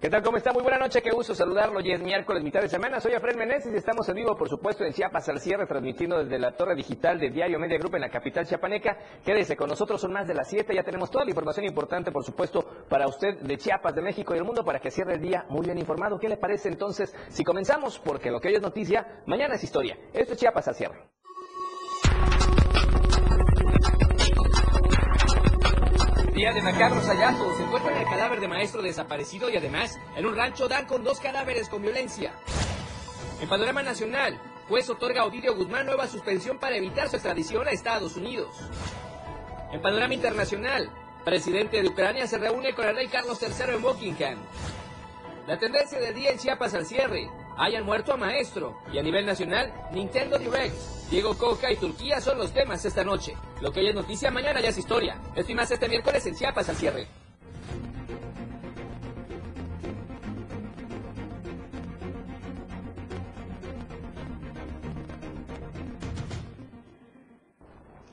[0.00, 0.22] ¿Qué tal?
[0.22, 0.50] ¿Cómo está?
[0.54, 1.78] Muy buena noche, qué gusto saludarlo.
[1.78, 3.00] Hoy es miércoles, mitad de semana.
[3.00, 6.38] Soy Efraín Meneses y estamos en vivo, por supuesto, en Chiapas al cierre, transmitiendo desde
[6.38, 8.96] la torre digital de Diario Media Group en la capital chiapaneca.
[9.22, 10.74] Quédese con nosotros, son más de las 7.
[10.74, 14.38] Ya tenemos toda la información importante, por supuesto, para usted de Chiapas, de México y
[14.38, 16.18] del mundo, para que cierre el día muy bien informado.
[16.18, 17.98] ¿Qué le parece entonces si comenzamos?
[17.98, 19.98] Porque lo que hoy es noticia, mañana es historia.
[20.14, 21.10] Esto es Chiapas al cierre.
[26.40, 27.58] Día de macabros hallazgos.
[27.58, 31.20] Se encuentra el cadáver de maestro desaparecido y además en un rancho dan con dos
[31.20, 32.32] cadáveres con violencia.
[33.42, 37.72] En panorama nacional, juez otorga a Ovidio Guzmán nueva suspensión para evitar su extradición a
[37.72, 38.56] Estados Unidos.
[39.70, 40.88] En panorama internacional,
[41.26, 44.38] presidente de Ucrania se reúne con el rey Carlos III en Buckingham.
[45.46, 47.28] La tendencia del día en Chiapas al cierre
[47.60, 48.78] hayan muerto a maestro.
[48.92, 50.74] Y a nivel nacional, Nintendo Direct,
[51.10, 53.36] Diego Coca y Turquía son los temas esta noche.
[53.60, 55.20] Lo que hoy es noticia, mañana ya es historia.
[55.36, 57.06] Esto este miércoles en Chiapas al cierre.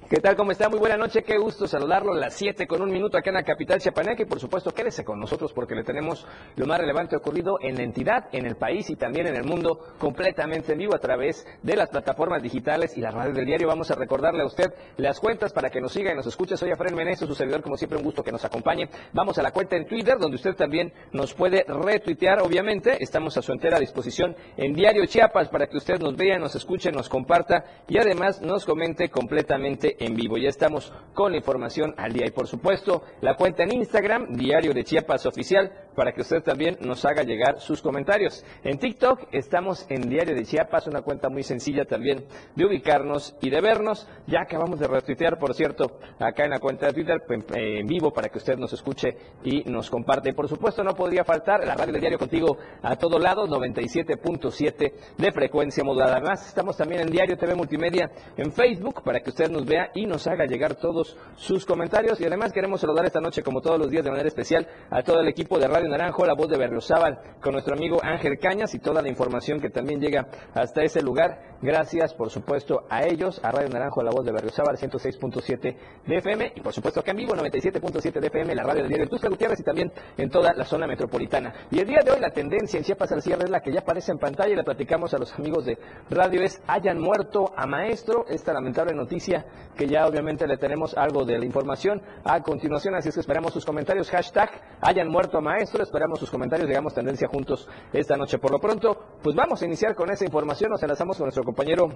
[0.10, 0.38] ¿Qué tal?
[0.38, 0.70] ¿Cómo está?
[0.70, 2.14] Muy buena noche, qué gusto saludarlo.
[2.14, 5.20] Las 7 con un minuto acá en la capital chiapaneca y por supuesto quédese con
[5.20, 8.96] nosotros porque le tenemos lo más relevante ocurrido en la entidad, en el país y
[8.96, 13.14] también en el mundo completamente en vivo a través de las plataformas digitales y las
[13.14, 13.68] radios del diario.
[13.68, 16.56] Vamos a recordarle a usted las cuentas para que nos siga y nos escuche.
[16.56, 18.88] Soy Afren Meneses, su servidor, como siempre, un gusto que nos acompañe.
[19.12, 22.96] Vamos a la cuenta en Twitter donde usted también nos puede retuitear, obviamente.
[23.04, 26.94] Estamos a su entera disposición en Diario Chiapas para que usted nos vea, nos escuche,
[26.94, 30.38] nos comparta y además nos comente completamente en vivo.
[30.38, 34.74] Ya estamos con la información al día y por supuesto la cuenta en Instagram, Diario
[34.74, 38.46] de Chiapas Oficial, para que usted también nos haga llegar sus comentarios.
[38.64, 42.24] En TikTok estamos en Diario de Chiapas, una cuenta muy sencilla también
[42.56, 44.08] de ubicarnos y de vernos.
[44.28, 47.18] Ya acabamos de retuitear, por cierto, acá en la cuenta de Twitter
[47.56, 50.36] en vivo para que usted nos escuche y nos comparte.
[50.36, 55.32] Por supuesto no podría faltar la radio de Diario contigo a todo lado, 97.7 de
[55.32, 56.18] frecuencia modulada.
[56.18, 60.06] Además, estamos también en Diario TV Multimedia en Facebook para que usted nos vea y
[60.06, 62.22] nos haga llegar todos sus comentarios.
[62.22, 65.22] Y además queremos saludar esta noche, como todos los días, de manera especial a todo
[65.22, 68.80] el equipo de Radio Naranjo, la voz de Berriozábal, con nuestro amigo Ángel Cañas y
[68.80, 71.58] toda la información que también llega hasta ese lugar.
[71.62, 75.76] Gracias, por supuesto, a ellos, a Radio Naranjo, la voz de Berriozábal, 106.7
[76.06, 79.10] de FM y, por supuesto, acá en vivo, 97.7 de FM, la radio del diario
[79.10, 81.54] Tuxtla Gutiérrez y también en toda la zona metropolitana.
[81.72, 83.80] Y el día de hoy la tendencia en Chiapas al cierre es la que ya
[83.80, 85.78] aparece en pantalla y la platicamos a los amigos de
[86.10, 88.26] radio es hayan muerto a maestro.
[88.28, 93.10] Esta lamentable noticia que ya obviamente le tenemos algo de la información a continuación, así
[93.10, 94.50] es que esperamos sus comentarios, hashtag
[94.82, 98.38] hayan muerto a maestro, esperamos sus comentarios, llegamos tendencia juntos esta noche.
[98.38, 101.90] Por lo pronto, pues vamos a iniciar con esa información, nos enlazamos con nuestro compañero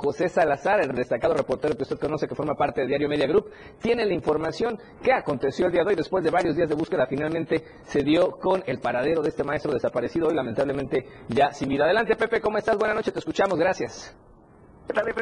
[0.00, 3.50] José Salazar, el destacado reportero que usted conoce que forma parte de Diario Media Group,
[3.82, 5.94] tiene la información que aconteció el día de hoy.
[5.94, 9.72] Después de varios días de búsqueda, finalmente se dio con el paradero de este maestro
[9.72, 11.84] desaparecido hoy, lamentablemente ya sin vida.
[11.84, 12.78] Adelante, Pepe, ¿cómo estás?
[12.78, 14.16] Buenas noches, te escuchamos, gracias.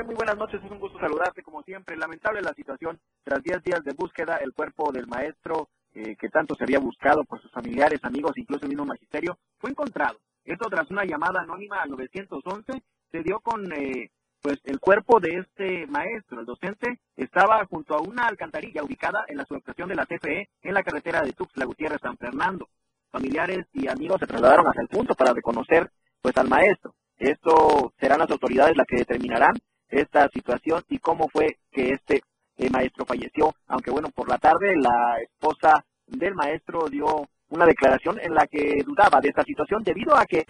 [0.07, 1.97] Muy buenas noches, es un gusto saludarte como siempre.
[1.97, 6.55] Lamentable la situación, tras 10 días de búsqueda, el cuerpo del maestro eh, que tanto
[6.55, 10.19] se había buscado por sus familiares, amigos, incluso el mismo magisterio, fue encontrado.
[10.45, 14.11] Esto tras una llamada anónima al 911, se dio con eh,
[14.41, 19.37] pues el cuerpo de este maestro, el docente, estaba junto a una alcantarilla ubicada en
[19.37, 22.69] la subestación de la CFE en la carretera de Tuxtla Gutiérrez San Fernando.
[23.11, 26.95] Familiares y amigos se trasladaron hasta el punto para reconocer pues al maestro.
[27.19, 29.55] Esto serán las autoridades las que determinarán
[29.89, 32.23] esta situación y cómo fue que este
[32.59, 33.55] eh, maestro falleció.
[33.69, 38.83] Aunque bueno, por la tarde la esposa del maestro dio una declaración en la que
[38.85, 40.45] dudaba de esta situación debido a que,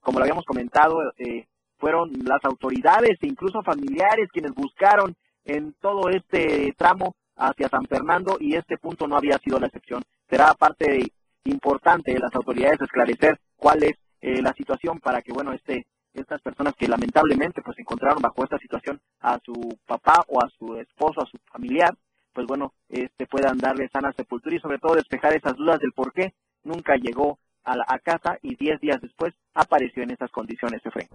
[0.00, 1.46] como lo habíamos comentado, eh,
[1.78, 8.36] fueron las autoridades e incluso familiares quienes buscaron en todo este tramo hacia San Fernando
[8.38, 10.02] y este punto no había sido la excepción.
[10.28, 11.10] Será parte
[11.44, 16.40] importante de las autoridades esclarecer cuál es eh, la situación para que, bueno, este estas
[16.42, 21.20] personas que lamentablemente pues encontraron bajo esta situación a su papá o a su esposo,
[21.22, 21.94] a su familiar,
[22.32, 26.12] pues bueno, este puedan darle sana sepultura y sobre todo despejar esas dudas del por
[26.12, 26.34] qué
[26.64, 31.08] nunca llegó a, la, casa y 10 días después apareció en estas condiciones, Efraín.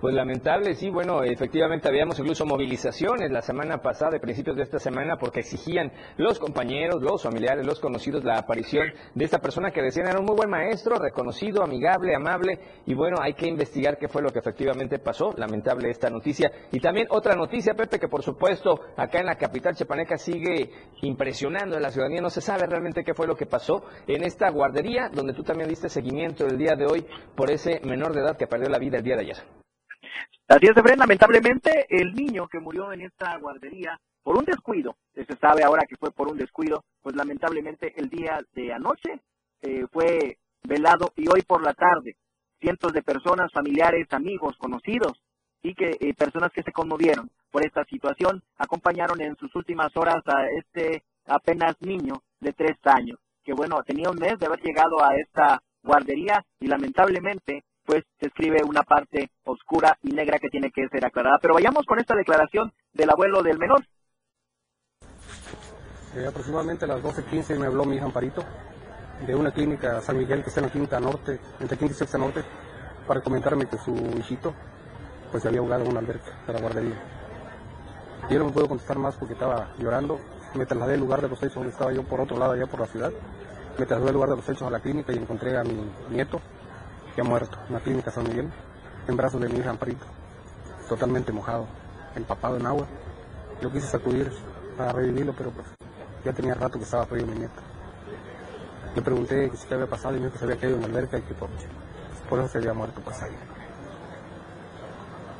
[0.00, 4.78] Pues lamentable, sí, bueno, efectivamente habíamos incluso movilizaciones la semana pasada, de principios de esta
[4.78, 9.82] semana, porque exigían los compañeros, los familiares, los conocidos la aparición de esta persona que
[9.82, 14.06] decían era un muy buen maestro, reconocido, amigable, amable, y bueno, hay que investigar qué
[14.06, 16.48] fue lo que efectivamente pasó, lamentable esta noticia.
[16.70, 20.70] Y también otra noticia, Pepe, que por supuesto acá en la capital chepaneca sigue
[21.02, 24.48] impresionando a la ciudadanía, no se sabe realmente qué fue lo que pasó en esta
[24.50, 27.04] guardería, donde tú también diste seguimiento el día de hoy
[27.34, 29.57] por ese menor de edad que perdió la vida el día de ayer.
[30.48, 35.36] Así es, Efraín, lamentablemente el niño que murió en esta guardería por un descuido, se
[35.36, 39.20] sabe ahora que fue por un descuido, pues lamentablemente el día de anoche
[39.60, 42.16] eh, fue velado y hoy por la tarde
[42.60, 45.20] cientos de personas, familiares, amigos, conocidos
[45.62, 50.22] y que eh, personas que se conmovieron por esta situación acompañaron en sus últimas horas
[50.28, 55.04] a este apenas niño de tres años, que bueno, tenía un mes de haber llegado
[55.04, 60.70] a esta guardería y lamentablemente pues se escribe una parte oscura y negra que tiene
[60.70, 61.38] que ser aclarada.
[61.40, 63.82] Pero vayamos con esta declaración del abuelo del menor.
[66.14, 68.44] Eh, aproximadamente a las 12.15 me habló mi hija Amparito
[69.26, 72.18] de una clínica San Miguel que está en la quinta norte, entre quinta y sexta
[72.18, 72.44] norte,
[73.06, 74.54] para comentarme que su hijito
[75.30, 77.02] pues se había ahogado en una alberca de la guardería.
[78.28, 80.20] Yo no me puedo contestar más porque estaba llorando.
[80.54, 82.80] Me trasladé al lugar de los hechos donde estaba yo por otro lado allá por
[82.80, 83.12] la ciudad.
[83.78, 86.42] Me trasladé al lugar de los hechos a la clínica y encontré a mi nieto
[87.18, 88.48] que muerto en la clínica San Miguel,
[89.08, 90.06] en brazos de mi hija Amparito,
[90.88, 91.66] totalmente mojado,
[92.14, 92.86] empapado en agua.
[93.60, 94.30] Yo quise sacudir
[94.76, 95.66] para revivirlo, pero pues
[96.24, 97.60] ya tenía rato que estaba frío mi nieto.
[98.94, 101.18] Le pregunté qué había pasado y me dijo que se había caído en la alberca
[101.18, 103.36] y que por, eso se había muerto pues ahí.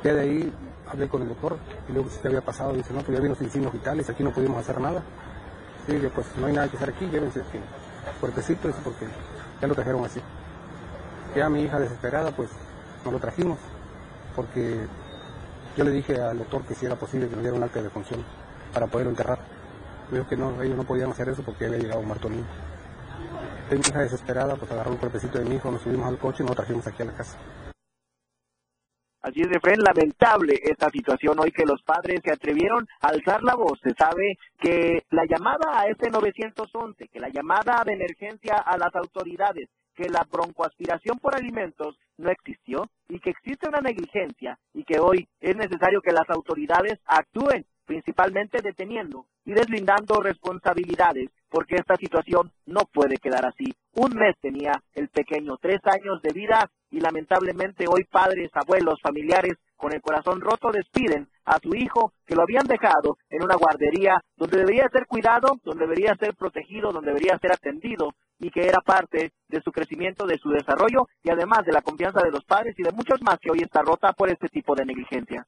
[0.03, 0.53] Ya de ahí
[0.85, 2.73] hablé con el doctor y luego qué había pasado.
[2.73, 5.01] Dice, no, pues ya vino sin signos vitales, aquí no pudimos hacer nada.
[5.87, 7.59] Y dije, pues no hay nada que hacer aquí, llévense aquí.
[8.19, 9.07] Fuertecito, eso porque
[9.61, 10.21] ya lo trajeron así.
[11.35, 12.49] Ya mi hija desesperada, pues
[13.03, 13.59] nos lo trajimos,
[14.35, 14.87] porque
[15.77, 17.89] yo le dije al doctor que si era posible que nos diera un acta de
[17.89, 18.23] función
[18.73, 19.39] para poderlo enterrar.
[20.09, 22.47] Me dijo que no, ellos no podían hacer eso porque había llegado muerto niño.
[23.69, 26.41] Mi hija desesperada, pues agarró un cuerpecito de mi hijo, nos subimos al coche y
[26.41, 27.37] nos lo trajimos aquí a la casa.
[29.21, 33.43] Así es de frente, lamentable esta situación hoy que los padres se atrevieron a alzar
[33.43, 33.79] la voz.
[33.83, 38.95] Se sabe que la llamada a este 911, que la llamada de emergencia a las
[38.95, 44.97] autoridades que la broncoaspiración por alimentos no existió y que existe una negligencia y que
[44.97, 52.49] hoy es necesario que las autoridades actúen, principalmente deteniendo y deslindando responsabilidades, porque esta situación
[52.65, 53.73] no puede quedar así.
[53.95, 59.57] Un mes tenía el pequeño, tres años de vida y lamentablemente hoy padres, abuelos, familiares
[59.75, 64.21] con el corazón roto despiden a su hijo que lo habían dejado en una guardería
[64.37, 68.81] donde debería ser cuidado, donde debería ser protegido, donde debería ser atendido y que era
[68.81, 72.75] parte de su crecimiento, de su desarrollo y además de la confianza de los padres
[72.77, 75.45] y de muchos más que hoy está rota por este tipo de negligencia.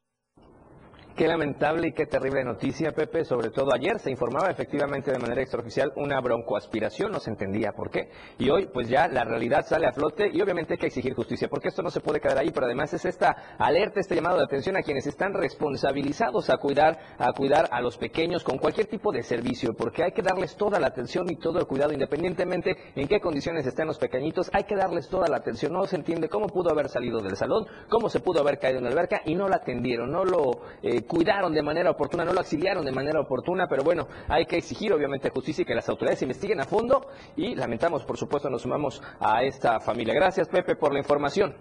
[1.15, 3.25] Qué lamentable y qué terrible noticia, Pepe.
[3.25, 7.91] Sobre todo ayer se informaba efectivamente de manera extraoficial una broncoaspiración, no se entendía por
[7.91, 8.09] qué.
[8.39, 11.49] Y hoy, pues ya la realidad sale a flote y obviamente hay que exigir justicia,
[11.49, 12.51] porque esto no se puede quedar ahí.
[12.51, 16.97] Pero además es esta alerta, este llamado de atención a quienes están responsabilizados a cuidar,
[17.17, 20.79] a cuidar a los pequeños con cualquier tipo de servicio, porque hay que darles toda
[20.79, 24.49] la atención y todo el cuidado, independientemente en qué condiciones estén los pequeñitos.
[24.53, 25.73] Hay que darles toda la atención.
[25.73, 28.85] No se entiende cómo pudo haber salido del salón, cómo se pudo haber caído en
[28.85, 30.61] la alberca y no la atendieron, no lo
[31.01, 34.57] eh, cuidaron de manera oportuna, no lo auxiliaron de manera oportuna, pero bueno, hay que
[34.57, 38.61] exigir obviamente justicia y que las autoridades investiguen a fondo y lamentamos, por supuesto, nos
[38.61, 40.13] sumamos a esta familia.
[40.13, 41.55] Gracias, Pepe, por la información.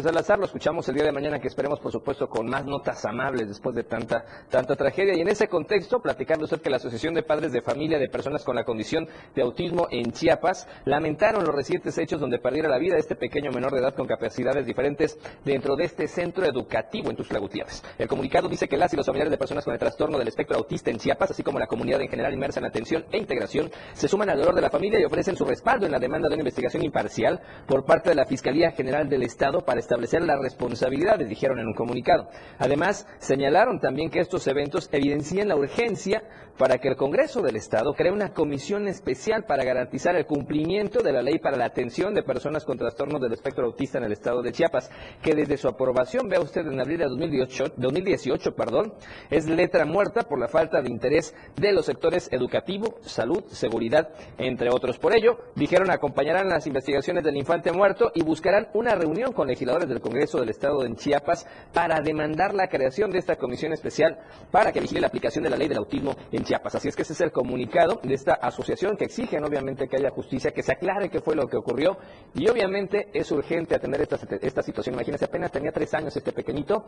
[0.00, 3.46] Salazar lo escuchamos el día de mañana, que esperemos, por supuesto, con más notas amables
[3.46, 5.14] después de tanta, tanta tragedia.
[5.14, 8.42] Y en ese contexto, platicando usted que la Asociación de Padres de Familia de Personas
[8.42, 12.96] con la Condición de Autismo en Chiapas lamentaron los recientes hechos donde perdiera la vida
[12.96, 17.38] este pequeño menor de edad con capacidades diferentes dentro de este centro educativo en Tuxtla
[17.38, 17.82] Gutiérrez.
[17.98, 20.56] El comunicado dice que las y los familiares de personas con el trastorno del espectro
[20.56, 24.08] autista en Chiapas, así como la comunidad en general inmersa en atención e integración, se
[24.08, 26.42] suman al dolor de la familia y ofrecen su respaldo en la demanda de una
[26.42, 31.28] investigación imparcial por parte de la Fiscalía General del Estado para establecer la responsabilidad responsabilidades,
[31.28, 32.28] dijeron en un comunicado.
[32.58, 36.22] Además, señalaron también que estos eventos evidencian la urgencia
[36.58, 41.12] para que el Congreso del Estado cree una comisión especial para garantizar el cumplimiento de
[41.12, 44.42] la ley para la atención de personas con trastornos del espectro autista en el estado
[44.42, 44.90] de Chiapas,
[45.22, 48.94] que desde su aprobación, vea usted en abril de 2018, 2018 perdón,
[49.30, 54.68] es letra muerta por la falta de interés de los sectores educativo, salud, seguridad, entre
[54.70, 54.98] otros.
[54.98, 59.71] Por ello, dijeron acompañarán las investigaciones del infante muerto y buscarán una reunión con legisladores
[59.80, 64.18] del Congreso del Estado de Chiapas para demandar la creación de esta comisión especial
[64.50, 66.74] para que vigile la aplicación de la ley del autismo en Chiapas.
[66.74, 70.10] Así es que ese es el comunicado de esta asociación que exigen obviamente que haya
[70.10, 71.96] justicia, que se aclare qué fue lo que ocurrió
[72.34, 74.94] y obviamente es urgente atender esta, esta situación.
[74.94, 76.84] Imagínense, apenas tenía tres años este pequeñito,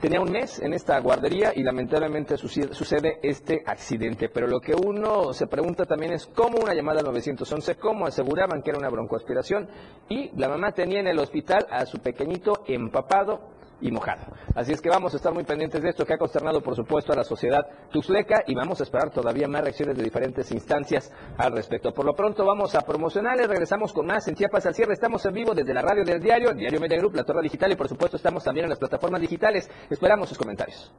[0.00, 4.28] tenía un mes en esta guardería y lamentablemente sucede, este accidente.
[4.28, 8.62] Pero lo que uno se pregunta también es cómo una llamada al 911, cómo aseguraban
[8.62, 9.68] que era una broncoaspiración
[10.08, 14.22] y la mamá tenía en el hospital a su pequeñito empapado y mojado.
[14.54, 17.12] Así es que vamos a estar muy pendientes de esto que ha consternado, por supuesto,
[17.12, 21.52] a la sociedad tuxleca y vamos a esperar todavía más reacciones de diferentes instancias al
[21.52, 21.92] respecto.
[21.92, 24.94] Por lo pronto vamos a promocionales, regresamos con más en Chiapas al cierre.
[24.94, 27.72] Estamos en vivo desde la radio del diario, el Diario Media Group, la Torre Digital
[27.72, 29.68] y por supuesto estamos también en las plataformas digitales.
[29.90, 30.92] Esperamos sus comentarios.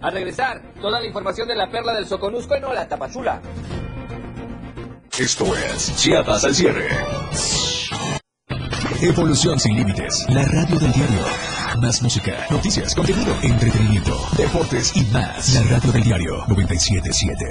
[0.00, 3.40] Al regresar, toda la información de la perla del Soconusco en Hola Tapachula.
[5.16, 6.88] Esto es Chiapas al cierre.
[9.00, 10.26] Evolución sin límites.
[10.28, 11.20] La radio del diario.
[11.80, 15.54] Más música, noticias, contenido, entretenimiento, deportes y más.
[15.54, 17.44] La radio del diario 977.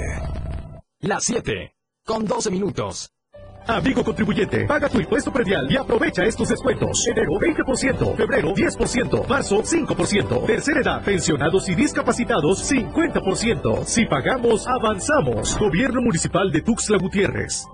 [1.00, 3.12] Las 7 con 12 minutos.
[3.66, 7.06] Amigo contribuyente, paga tu impuesto predial y aprovecha estos descuentos.
[7.06, 13.84] Enero 20%, febrero 10%, marzo 5%, tercera edad, pensionados y discapacitados 50%.
[13.84, 15.56] Si pagamos, avanzamos.
[15.58, 17.66] Gobierno Municipal de Tuxtla Gutiérrez.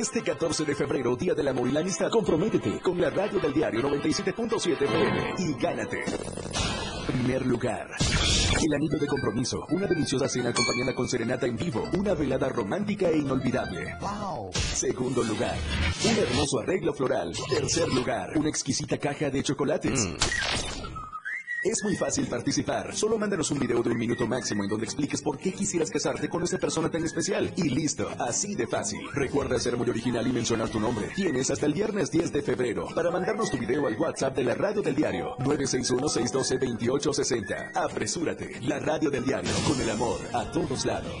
[0.00, 3.52] Este 14 de febrero, Día del Amor y la Amistad, comprométete con la radio del
[3.52, 6.02] diario 97.7 FM y gánate.
[7.06, 7.86] Primer lugar.
[8.00, 13.10] El anillo de compromiso, una deliciosa cena acompañada con serenata en vivo, una velada romántica
[13.10, 13.94] e inolvidable.
[14.00, 14.50] Wow.
[14.54, 15.58] Segundo lugar,
[16.02, 17.34] un hermoso arreglo floral.
[17.50, 20.06] Tercer lugar, una exquisita caja de chocolates.
[20.06, 20.79] Mm.
[21.62, 22.94] Es muy fácil participar.
[22.94, 26.30] Solo mándanos un video de un minuto máximo en donde expliques por qué quisieras casarte
[26.30, 27.52] con esta persona tan especial.
[27.54, 29.00] Y listo, así de fácil.
[29.12, 31.10] Recuerda ser muy original y mencionar tu nombre.
[31.14, 34.54] Tienes hasta el viernes 10 de febrero para mandarnos tu video al WhatsApp de la
[34.54, 37.76] radio del diario 961-612-2860.
[37.76, 38.58] Apresúrate.
[38.62, 41.12] La radio del diario con el amor a todos lados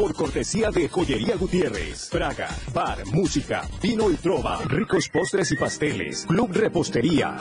[0.00, 2.08] por cortesía de Joyería Gutiérrez.
[2.08, 7.36] Praga, bar, música, vino y trova, ricos postres y pasteles, Club Repostería.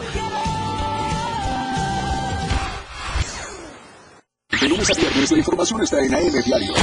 [4.60, 6.74] De lunes a viernes la información está en AM Diario.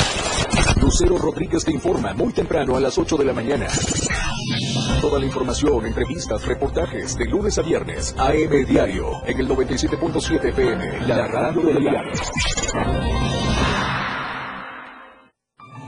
[0.80, 3.66] Lucero Rodríguez te informa muy temprano a las 8 de la mañana.
[5.02, 8.14] Toda la información, entrevistas, reportajes de lunes a viernes.
[8.16, 12.12] AM Diario en el 97.7 FM, la radio del diario.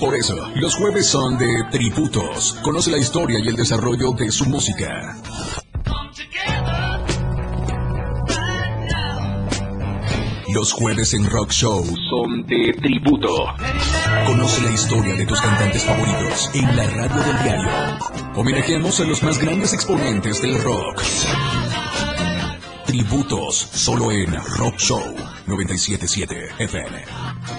[0.00, 2.58] Por eso, los jueves son de tributos.
[2.62, 5.16] Conoce la historia y el desarrollo de su música.
[10.52, 13.46] Los jueves en Rock Show son de tributo.
[14.26, 17.70] Conoce la historia de tus cantantes favoritos en la radio del diario.
[18.36, 21.02] Homenajeamos a los más grandes exponentes del rock.
[22.86, 25.14] Tributos solo en Rock Show
[25.46, 27.55] 977 FM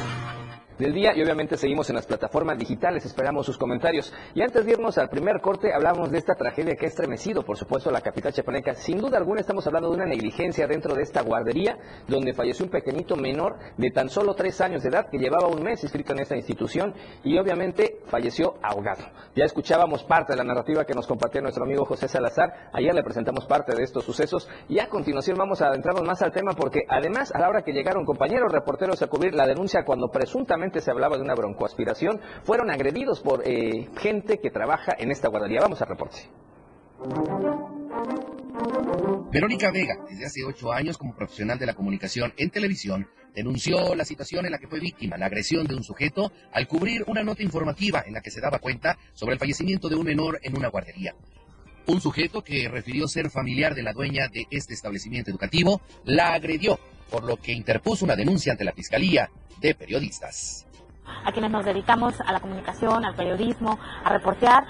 [0.78, 4.14] del día y obviamente seguimos en las plataformas digitales, esperamos sus comentarios.
[4.36, 7.58] Y antes de irnos al primer corte, hablamos de esta tragedia que ha estremecido, por
[7.58, 8.74] supuesto, la capital chapaneca.
[8.76, 12.72] Sin duda alguna estamos hablando de una negligencia dentro de esta guardería, donde falleció un
[12.72, 16.20] pequeñito menor de tan solo tres años de edad que llevaba un mes inscrito en
[16.20, 16.94] esta institución
[17.24, 19.04] y obviamente falleció ahogado.
[19.36, 23.04] Ya escuchábamos parte de la narrativa que nos compartió nuestro amigo José Salazar, ayer le
[23.04, 26.82] presentamos parte de estos sucesos y a continuación vamos a adentrarnos más al tema porque
[26.88, 30.92] además a la hora que llegaron compañeros reporteros a cubrir la denuncia cuando presuntamente se
[30.92, 35.62] hablaba de una broncoaspiración, fueron agredidos por eh, gente que trabaja en esta guardería.
[35.62, 36.30] Vamos al reporte.
[39.32, 44.04] Verónica Vega, desde hace ocho años como profesional de la comunicación en televisión, denunció la
[44.04, 47.44] situación en la que fue víctima, la agresión de un sujeto, al cubrir una nota
[47.44, 50.70] informativa en la que se daba cuenta sobre el fallecimiento de un menor en una
[50.70, 51.14] guardería.
[51.86, 56.80] Un sujeto que refirió ser familiar de la dueña de este establecimiento educativo la agredió,
[57.10, 60.68] por lo que interpuso una denuncia ante la Fiscalía de Periodistas
[61.24, 64.66] a quienes nos dedicamos a la comunicación, al periodismo, a reportear.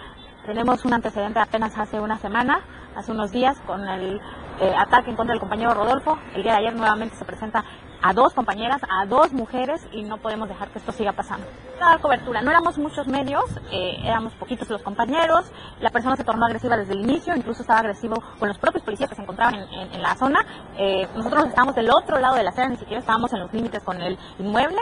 [0.45, 2.61] Tenemos un antecedente apenas hace una semana,
[2.95, 4.19] hace unos días, con el
[4.61, 6.17] eh, ataque en contra del compañero Rodolfo.
[6.35, 7.63] El día de ayer nuevamente se presenta
[8.01, 11.47] a dos compañeras, a dos mujeres y no podemos dejar que esto siga pasando.
[11.79, 16.45] Dar cobertura, no éramos muchos medios, eh, éramos poquitos los compañeros, la persona se tornó
[16.45, 20.01] agresiva desde el inicio, incluso estaba agresivo con los propios policías que se encontraban en,
[20.01, 20.45] la zona.
[20.77, 23.83] Eh, nosotros estábamos del otro lado de la acera, ni siquiera estábamos en los límites
[23.83, 24.79] con el inmueble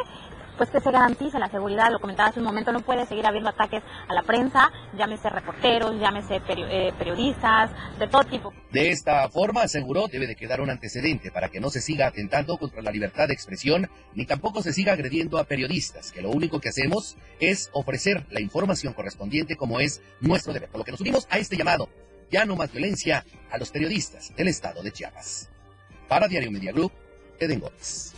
[0.57, 3.49] pues que se garantice la seguridad, lo comentaba hace un momento, no puede seguir habiendo
[3.49, 8.53] ataques a la prensa, llámese reporteros, llámese eh, periodistas, de todo tipo.
[8.71, 12.57] De esta forma, aseguró, debe de quedar un antecedente para que no se siga atentando
[12.57, 16.59] contra la libertad de expresión, ni tampoco se siga agrediendo a periodistas, que lo único
[16.59, 21.01] que hacemos es ofrecer la información correspondiente como es nuestro deber, por lo que nos
[21.01, 21.89] unimos a este llamado,
[22.31, 25.49] ya no más violencia a los periodistas del estado de Chiapas.
[26.07, 26.91] Para Diario Media Group,
[27.39, 28.13] Eden Gómez.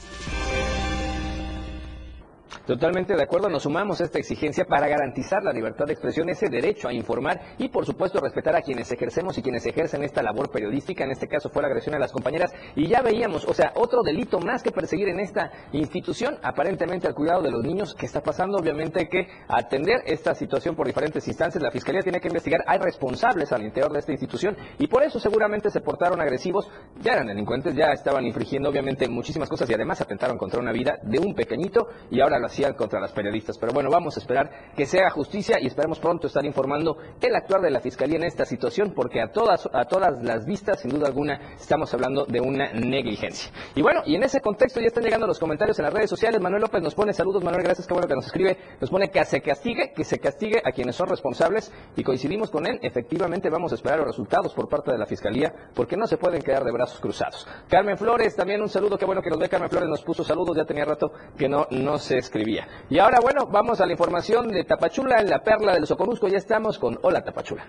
[2.67, 6.50] Totalmente de acuerdo, nos sumamos a esta exigencia para garantizar la libertad de expresión, ese
[6.50, 10.51] derecho a informar y por supuesto respetar a quienes ejercemos y quienes ejercen esta labor
[10.51, 12.53] periodística, en este caso fue la agresión a las compañeras.
[12.75, 17.15] Y ya veíamos, o sea, otro delito más que perseguir en esta institución, aparentemente al
[17.15, 21.25] cuidado de los niños, que está pasando, obviamente hay que atender esta situación por diferentes
[21.25, 25.03] instancias, la Fiscalía tiene que investigar, hay responsables al interior de esta institución y por
[25.03, 26.69] eso seguramente se portaron agresivos,
[27.00, 31.00] ya eran delincuentes, ya estaban infringiendo obviamente muchísimas cosas y además atentaron contra una vida
[31.03, 33.57] de un pequeñito y ahora lo contra las periodistas.
[33.57, 37.35] Pero bueno, vamos a esperar que se haga justicia y esperemos pronto estar informando el
[37.35, 40.91] actuar de la Fiscalía en esta situación porque a todas, a todas las vistas, sin
[40.91, 43.51] duda alguna, estamos hablando de una negligencia.
[43.75, 46.41] Y bueno, y en ese contexto ya están llegando los comentarios en las redes sociales.
[46.41, 48.57] Manuel López nos pone saludos, Manuel, gracias, qué bueno que nos escribe.
[48.79, 52.65] Nos pone que se castigue, que se castigue a quienes son responsables y coincidimos con
[52.65, 52.79] él.
[52.81, 56.41] Efectivamente, vamos a esperar los resultados por parte de la Fiscalía porque no se pueden
[56.41, 57.47] quedar de brazos cruzados.
[57.69, 60.55] Carmen Flores, también un saludo, qué bueno que nos ve Carmen Flores, nos puso saludos,
[60.55, 62.47] ya tenía rato que no, no se escribía.
[62.89, 66.38] Y ahora, bueno, vamos a la información de Tapachula, en la perla del Socorusco, ya
[66.38, 67.66] estamos con Hola Tapachula.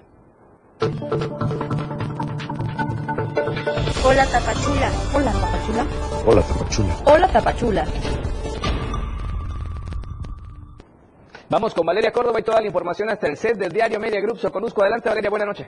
[4.05, 4.91] Hola Tapachula.
[5.15, 5.87] Hola Tapachula.
[6.25, 6.97] Hola Tapachula.
[7.05, 7.85] Hola Tapachula.
[11.51, 14.39] Vamos con Valeria Córdoba y toda la información hasta el set del diario Media Group
[14.39, 14.83] Soconusco.
[14.83, 15.67] Adelante Valeria, buena noche.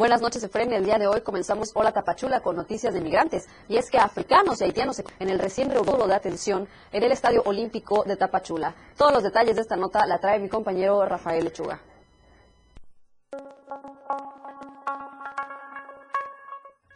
[0.00, 0.72] Buenas noches, Efraín.
[0.72, 3.46] El día de hoy comenzamos Hola Tapachula con noticias de migrantes.
[3.68, 7.42] Y es que africanos y haitianos en el recién reunido de atención en el Estadio
[7.44, 8.74] Olímpico de Tapachula.
[8.96, 11.82] Todos los detalles de esta nota la trae mi compañero Rafael Lechuga.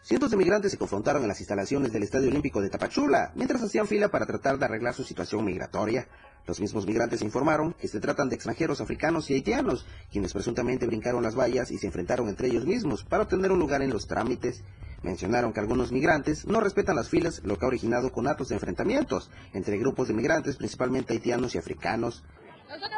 [0.00, 3.87] Cientos de migrantes se confrontaron en las instalaciones del Estadio Olímpico de Tapachula mientras hacían
[3.87, 6.08] fila para tratar de arreglar su situación migratoria.
[6.46, 11.22] Los mismos migrantes informaron que se tratan de extranjeros africanos y haitianos, quienes presuntamente brincaron
[11.22, 14.62] las vallas y se enfrentaron entre ellos mismos para obtener un lugar en los trámites.
[15.02, 19.30] Mencionaron que algunos migrantes no respetan las filas, lo que ha originado conatos de enfrentamientos
[19.52, 22.22] entre grupos de migrantes, principalmente haitianos y africanos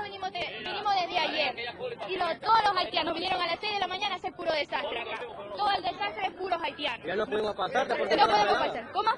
[0.02, 1.54] venimos, de, vinimos desde ayer
[2.08, 4.52] y lo- todos los haitianos vinieron a las 6 de la mañana a hacer puro
[4.52, 5.20] desastre acá.
[5.56, 7.06] Todo el desastre es puros haitianos.
[7.06, 8.92] Ya no podemos pasar, ¿por qué No podemos pasar.
[8.92, 9.10] ¿Cómo?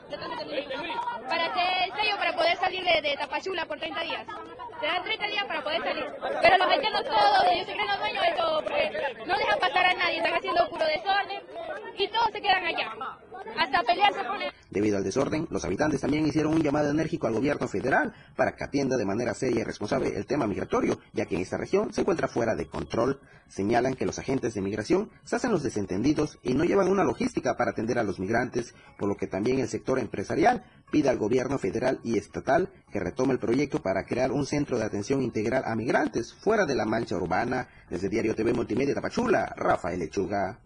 [1.28, 4.26] Para hacer sello para poder salir de, de Tapachula por 30 días.
[4.81, 6.05] Te dan 30 días para poder salir.
[6.43, 8.91] Pero los todos, de todo, porque
[9.27, 11.43] no dejan pasar a nadie, están haciendo desorden
[11.97, 12.93] y todos se quedan allá.
[13.57, 13.79] Hasta.
[14.71, 18.64] Debido al desorden, los habitantes también hicieron un llamado enérgico al gobierno federal para que
[18.64, 22.03] atienda de manera seria y responsable el tema migratorio, ya que en esta región se
[22.03, 23.21] encuentra fuera de control.
[23.49, 27.57] Señalan que los agentes de migración se hacen los desentendidos y no llevan una logística
[27.57, 31.59] para atender a los migrantes, por lo que también el sector empresarial pide al gobierno
[31.59, 35.74] federal y estatal que retome el proyecto para crear un centro de atención integral a
[35.74, 37.68] migrantes fuera de la mancha urbana.
[37.90, 40.59] Desde Diario TV Multimedia Tapachula, Rafael Lechuga.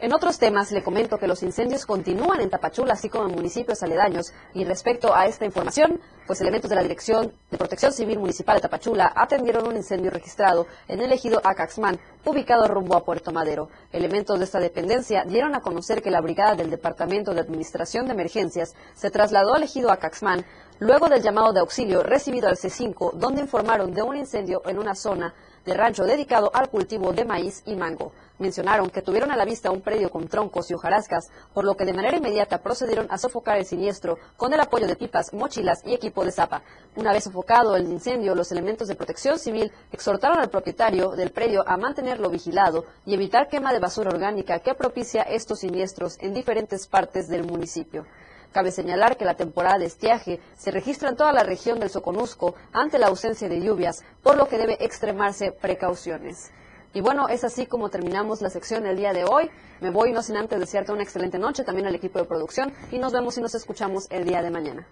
[0.00, 3.82] En otros temas, le comento que los incendios continúan en Tapachula, así como en municipios
[3.82, 4.32] aledaños.
[4.54, 8.62] Y respecto a esta información, pues elementos de la Dirección de Protección Civil Municipal de
[8.62, 13.70] Tapachula atendieron un incendio registrado en el ejido Acaxman, ubicado rumbo a Puerto Madero.
[13.90, 18.12] Elementos de esta dependencia dieron a conocer que la brigada del Departamento de Administración de
[18.12, 20.44] Emergencias se trasladó al ejido Acaxman
[20.78, 24.94] luego del llamado de auxilio recibido al C5, donde informaron de un incendio en una
[24.94, 25.34] zona
[25.64, 28.12] de rancho dedicado al cultivo de maíz y mango.
[28.38, 31.84] Mencionaron que tuvieron a la vista un predio con troncos y hojarascas, por lo que
[31.84, 35.94] de manera inmediata procedieron a sofocar el siniestro con el apoyo de pipas, mochilas y
[35.94, 36.62] equipo de zapa.
[36.94, 41.64] Una vez sofocado el incendio, los elementos de protección civil exhortaron al propietario del predio
[41.66, 46.86] a mantenerlo vigilado y evitar quema de basura orgánica que propicia estos siniestros en diferentes
[46.86, 48.06] partes del municipio.
[48.52, 52.54] Cabe señalar que la temporada de estiaje se registra en toda la región del Soconusco
[52.72, 56.50] ante la ausencia de lluvias, por lo que debe extremarse precauciones.
[56.94, 59.50] Y bueno, es así como terminamos la sección el día de hoy.
[59.80, 62.98] Me voy no sin antes desearte una excelente noche también al equipo de producción y
[62.98, 64.86] nos vemos y nos escuchamos el día de mañana.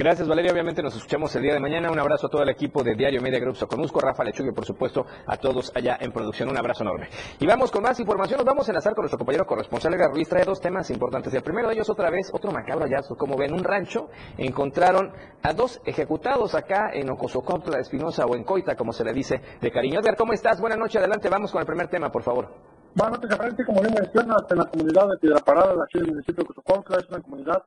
[0.00, 1.90] Gracias Valeria, obviamente nos escuchamos el día de mañana.
[1.90, 5.04] Un abrazo a todo el equipo de Diario Media Group Soconusco, Rafa Lechugue, por supuesto,
[5.26, 6.48] a todos allá en producción.
[6.48, 7.10] Un abrazo enorme.
[7.38, 8.38] Y vamos con más información.
[8.38, 10.26] Nos vamos a enlazar con nuestro compañero corresponsal Edgar Ruiz.
[10.26, 11.34] Trae dos temas importantes.
[11.34, 13.14] El primero de ellos, otra vez, otro macabro hallazgo.
[13.14, 14.08] Como ven, un rancho
[14.38, 19.42] encontraron a dos ejecutados acá en Ocosocontla, Espinosa o en Coita, como se le dice
[19.60, 20.00] de cariño.
[20.00, 20.62] Edgar, ¿cómo estás?
[20.62, 20.96] Buenas noches.
[20.96, 22.48] Adelante, vamos con el primer tema, por favor.
[22.94, 26.46] Pues aparente, como bien mencionas, en la comunidad de Piedraparada, aquí en el municipio de
[26.46, 27.62] Cozocontla, es una comunidad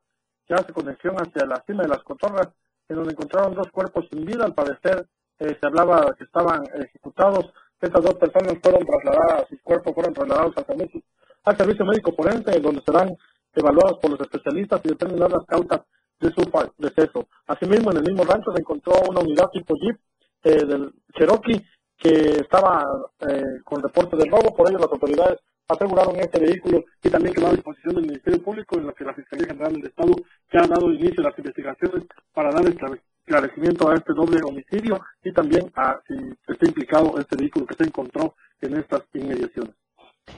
[0.47, 2.49] que hace conexión hacia la cima de las cotorras,
[2.89, 4.45] en donde encontraron dos cuerpos sin vida.
[4.45, 5.07] Al parecer,
[5.39, 7.51] eh, se hablaba que estaban ejecutados.
[7.81, 11.01] Estas dos personas fueron trasladadas, sus cuerpos fueron trasladados al servicio,
[11.43, 13.17] al servicio médico forense, donde serán
[13.53, 15.81] evaluados por los especialistas y determinar las causas
[16.19, 17.27] de su deceso.
[17.47, 19.97] Asimismo, en el mismo rancho se encontró una unidad tipo Jeep
[20.43, 21.61] eh, del Cherokee
[21.97, 22.85] que estaba
[23.27, 27.47] eh, con reporte de robo, por ello las autoridades aseguraron este vehículo y también quedó
[27.47, 30.13] a disposición del Ministerio Público en lo que la Fiscalía General del Estado
[30.51, 35.31] ya ha dado inicio a las investigaciones para dar esclarecimiento a este doble homicidio y
[35.31, 36.13] también a si
[36.47, 39.72] está implicado este vehículo que se encontró en estas inmediaciones.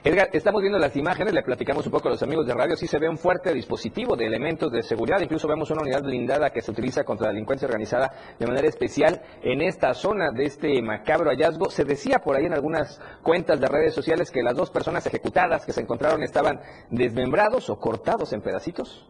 [0.08, 2.86] Edgar, estamos viendo las imágenes, le platicamos un poco a los amigos de radio, sí
[2.86, 6.62] se ve un fuerte dispositivo de elementos de seguridad, incluso vemos una unidad blindada que
[6.62, 11.32] se utiliza contra la delincuencia organizada de manera especial en esta zona de este macabro
[11.32, 11.72] hallazgo.
[11.72, 15.66] Se decía por ahí en algunas cuentas de redes sociales que las dos personas ejecutadas
[15.66, 16.60] que se encontraron estaban
[16.92, 19.10] desmembrados o cortados en pedacitos.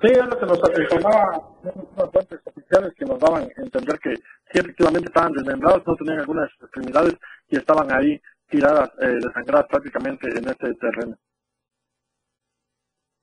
[0.00, 4.16] Sí, es lo que nos informaba unas fuentes oficiales que nos daban a entender que
[4.16, 7.14] sí, efectivamente estaban desmembrados, no tenían algunas extremidades
[7.48, 8.20] y estaban ahí
[8.52, 11.16] tiradas, eh, desangradas prácticamente en este terreno.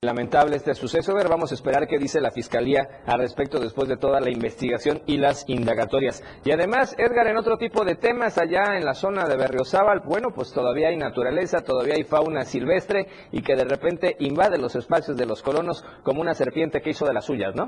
[0.02, 1.12] Lamentable este suceso.
[1.12, 4.30] A ver, vamos a esperar qué dice la Fiscalía al respecto después de toda la
[4.30, 6.24] investigación y las indagatorias.
[6.42, 10.28] Y además, Edgar, en otro tipo de temas, allá en la zona de Berriozábal, bueno,
[10.34, 15.18] pues todavía hay naturaleza, todavía hay fauna silvestre y que de repente invade los espacios
[15.18, 17.66] de los colonos como una serpiente que hizo de las suyas, ¿no?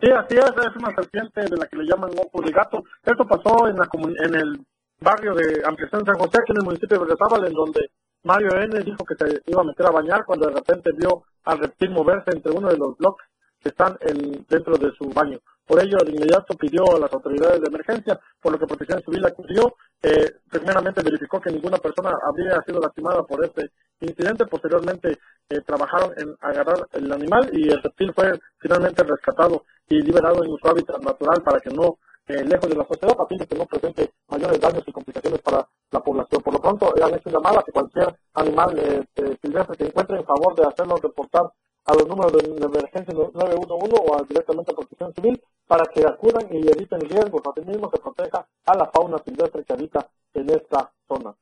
[0.00, 2.82] Sí, así es, es una serpiente de la que le llaman ojo de gato.
[3.04, 3.88] Esto pasó en, la
[4.26, 4.66] en el
[5.00, 7.90] barrio de Ampliación San José, aquí en el municipio de Berriozábal, en donde
[8.24, 8.80] Mario N.
[8.82, 12.30] dijo que se iba a meter a bañar cuando de repente vio al reptil moverse
[12.32, 13.26] entre uno de los bloques
[13.62, 15.38] que están en, dentro de su baño.
[15.66, 19.26] Por ello, de inmediato pidió a las autoridades de emergencia, por lo que Protección Civil
[19.26, 19.74] acudió.
[20.00, 24.46] Eh, primeramente verificó que ninguna persona habría sido lastimada por este incidente.
[24.46, 30.44] Posteriormente eh, trabajaron en agarrar el animal y el reptil fue finalmente rescatado y liberado
[30.44, 33.54] en su hábitat natural para que no eh, lejos de la sociedad a de que
[33.54, 36.42] no presente mayores daños y complicaciones para la población.
[36.42, 40.18] Por lo pronto, han hecho llamada a que cualquier animal eh, eh, silvestre que encuentre
[40.18, 41.52] en favor de hacerlo reportar
[41.84, 46.68] a los números de, emergencia 911 o directamente a Protección Civil para que acudan y
[46.68, 47.42] eviten riesgos.
[47.46, 51.34] Asimismo, se proteja a la fauna silvestre que habita en esta zona.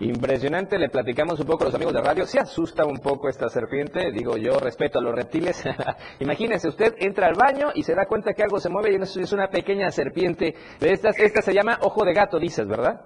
[0.00, 2.26] Impresionante, le platicamos un poco a los amigos de radio.
[2.26, 5.62] Se asusta un poco esta serpiente, digo yo, respeto a los reptiles.
[6.20, 9.32] Imagínese, usted entra al baño y se da cuenta que algo se mueve y es
[9.32, 11.18] una pequeña serpiente de estas.
[11.18, 13.00] Esta se llama ojo de gato, dices, ¿verdad?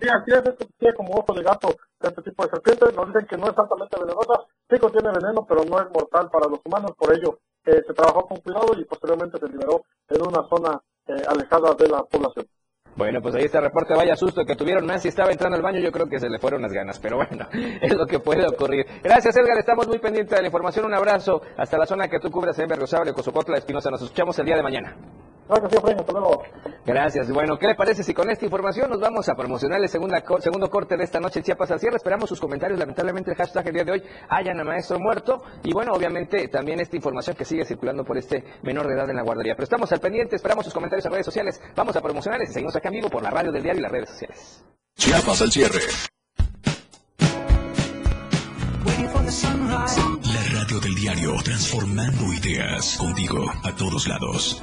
[0.00, 1.68] Sí, así es, tiene como ojo de gato
[2.00, 2.86] este tipo de serpiente.
[2.96, 6.48] Nos dicen que no es altamente venenosa, sí contiene veneno, pero no es mortal para
[6.48, 6.92] los humanos.
[6.98, 11.22] Por ello, eh, se trabajó con cuidado y posteriormente se liberó en una zona eh,
[11.28, 12.46] alejada de la población.
[12.94, 13.94] Bueno, pues ahí está el reporte.
[13.94, 14.86] Vaya susto que tuvieron.
[14.86, 15.80] Nancy estaba entrando al baño.
[15.80, 16.98] Yo creo que se le fueron las ganas.
[16.98, 17.48] Pero bueno,
[17.80, 18.86] es lo que puede ocurrir.
[19.02, 19.58] Gracias, Edgar.
[19.58, 20.84] Estamos muy pendientes de la información.
[20.84, 23.90] Un abrazo hasta la zona que tú cubres en Berrosable, Cosocotla, Espinosa.
[23.90, 24.96] Nos escuchamos el día de mañana.
[26.84, 27.30] Gracias.
[27.30, 30.68] Bueno, ¿qué le parece si con esta información nos vamos a promocionar el segunda, segundo
[30.68, 31.96] corte de esta noche en Chiapas al cierre?
[31.96, 32.78] Esperamos sus comentarios.
[32.78, 35.42] Lamentablemente el hashtag el día de hoy hayan a maestro muerto.
[35.62, 39.16] Y bueno, obviamente también esta información que sigue circulando por este menor de edad en
[39.16, 39.54] la guardería.
[39.54, 41.60] Pero estamos al pendiente, esperamos sus comentarios en redes sociales.
[41.76, 43.92] Vamos a promocionarles y seguimos acá en vivo por la radio del diario y las
[43.92, 44.64] redes sociales.
[44.96, 45.80] Chiapas al cierre.
[49.32, 54.62] La radio del diario, transformando ideas contigo a todos lados.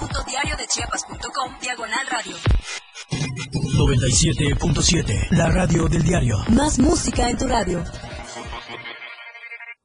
[0.71, 2.35] www.diariodechiapas.com Diagonal Radio.
[3.75, 5.27] 97.7.
[5.31, 6.37] La radio del diario.
[6.49, 7.83] Más música en tu radio.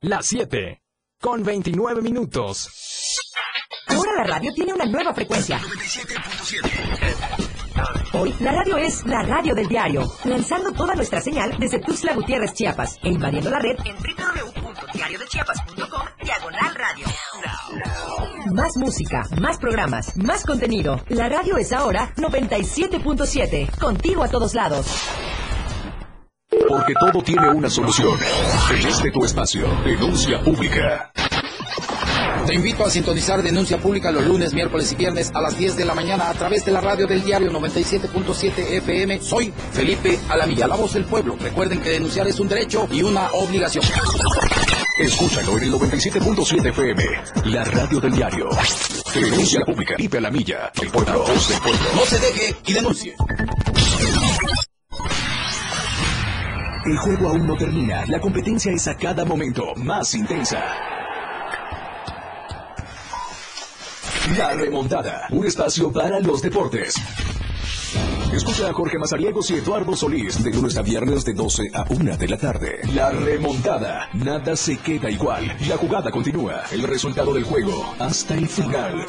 [0.02, 0.80] Las 7.
[1.20, 2.70] Con 29 minutos.
[3.88, 5.58] Ahora la radio tiene una nueva frecuencia.
[5.58, 6.70] 97.7.
[8.12, 12.54] Hoy, la radio es la radio del diario, lanzando toda nuestra señal desde Tuxtla Gutiérrez,
[12.54, 17.06] Chiapas, e invadiendo la red en www.diariodechiapas.com, diagonal radio.
[18.52, 21.00] Más música, más programas, más contenido.
[21.08, 24.86] La radio es ahora 97.7, contigo a todos lados.
[26.68, 28.16] Porque todo tiene una solución.
[28.70, 31.10] En este tu espacio, denuncia pública.
[32.46, 35.84] Te invito a sintonizar Denuncia Pública los lunes, miércoles y viernes a las 10 de
[35.84, 39.20] la mañana a través de la radio del diario 97.7 FM.
[39.20, 41.36] Soy Felipe Alamilla, la voz del pueblo.
[41.40, 43.84] Recuerden que denunciar es un derecho y una obligación.
[44.98, 47.04] Escúchalo en el 97.7 FM,
[47.52, 48.48] la radio del diario.
[49.14, 51.80] Denuncia Pública, Felipe Alamilla, el pueblo, voz del pueblo.
[51.94, 53.14] No se deje y denuncie.
[56.86, 58.06] El juego aún no termina.
[58.06, 60.64] La competencia es a cada momento más intensa.
[64.38, 66.94] La remontada, un espacio para los deportes.
[68.36, 72.18] Escucha a Jorge Mazariegos y Eduardo Solís de lunes a viernes de 12 a 1
[72.18, 72.80] de la tarde.
[72.94, 74.10] La remontada.
[74.12, 75.56] Nada se queda igual.
[75.66, 76.64] La jugada continúa.
[76.70, 79.06] El resultado del juego hasta el final.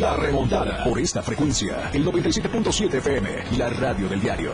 [0.00, 0.82] La remontada.
[0.82, 1.90] Por esta frecuencia.
[1.92, 3.56] El 97.7 FM.
[3.56, 4.52] La radio del diario.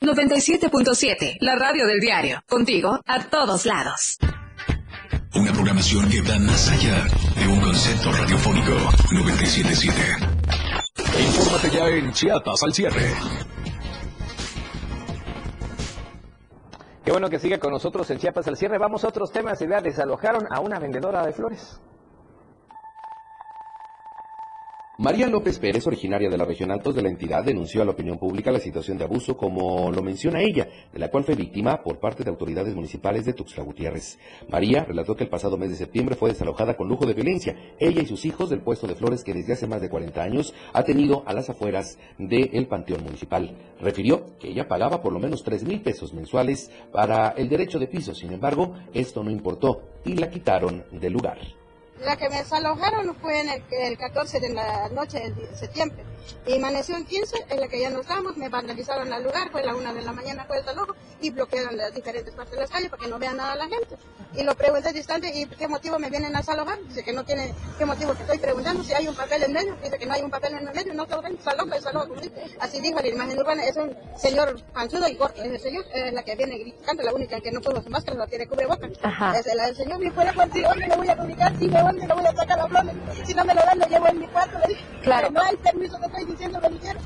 [0.00, 2.42] 97.7, la radio del diario.
[2.48, 4.18] Contigo a todos lados.
[5.34, 8.72] Una programación que va más allá de un concepto radiofónico.
[9.12, 10.27] 97.7.
[11.20, 13.10] Infórmate ya en Chiapas al cierre.
[17.04, 18.78] Qué bueno que siga con nosotros en Chiapas al cierre.
[18.78, 19.58] Vamos a otros temas.
[19.58, 21.80] Ya desalojaron a una vendedora de flores.
[25.00, 28.18] María López Pérez, originaria de la región Altos de la entidad, denunció a la opinión
[28.18, 32.00] pública la situación de abuso, como lo menciona ella, de la cual fue víctima por
[32.00, 34.18] parte de autoridades municipales de Tuxtla Gutiérrez.
[34.48, 38.02] María relató que el pasado mes de septiembre fue desalojada con lujo de violencia, ella
[38.02, 40.82] y sus hijos del puesto de flores que desde hace más de 40 años ha
[40.82, 43.56] tenido a las afueras del Panteón Municipal.
[43.80, 47.86] Refirió que ella pagaba por lo menos 3 mil pesos mensuales para el derecho de
[47.86, 51.38] piso, sin embargo, esto no importó y la quitaron del lugar.
[52.04, 56.04] La que me desalojaron fue en el, el 14 de la noche de septiembre.
[56.46, 59.64] Y amaneció el 15, en la que ya nos estábamos, me vandalizaron el lugar, fue
[59.64, 62.70] la una de la mañana fue el desalojo y bloquearon las diferentes partes de las
[62.70, 63.96] calles para que no vean nada la gente.
[64.34, 66.78] Y lo pregunté distante, ¿y qué motivo me vienen a desalojar?
[66.84, 68.84] Dice que no tiene, ¿qué motivo que estoy preguntando?
[68.84, 70.94] Si hay un papel en medio, dice que no hay un papel en el medio,
[70.94, 72.14] no todo ven, desalojo, desalojo.
[72.60, 76.22] Así dijo la imagen urbana, es un señor panzudo y corto, ese señor, es la
[76.22, 78.90] que viene gritando, la única que no puso su máscara, la tiene cubrebocas.
[79.34, 81.58] Es el, el señor me fuera pues, ¿dónde le voy a comunicar?
[81.58, 83.86] Si me voy, le voy a sacar las flores, si no me lo dan, lo
[83.86, 85.30] llevo en mi cuarto, le dije, Claro.
[85.30, 87.02] no hay permiso que estoy diciendo, me dijeron.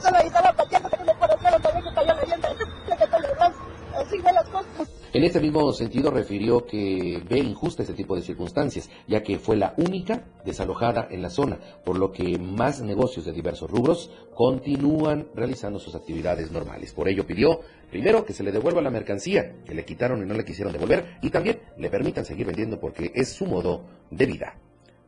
[0.00, 3.54] Solo estaba pateando, no puedo hacer, también que cayó la el brazo.
[3.96, 4.88] Así fue las cosas.
[5.14, 9.56] En este mismo sentido refirió que ve injusta este tipo de circunstancias, ya que fue
[9.56, 15.28] la única desalojada en la zona, por lo que más negocios de diversos rubros continúan
[15.34, 16.94] realizando sus actividades normales.
[16.94, 20.32] Por ello pidió, primero, que se le devuelva la mercancía que le quitaron y no
[20.32, 24.58] le quisieron devolver, y también le permitan seguir vendiendo porque es su modo de vida.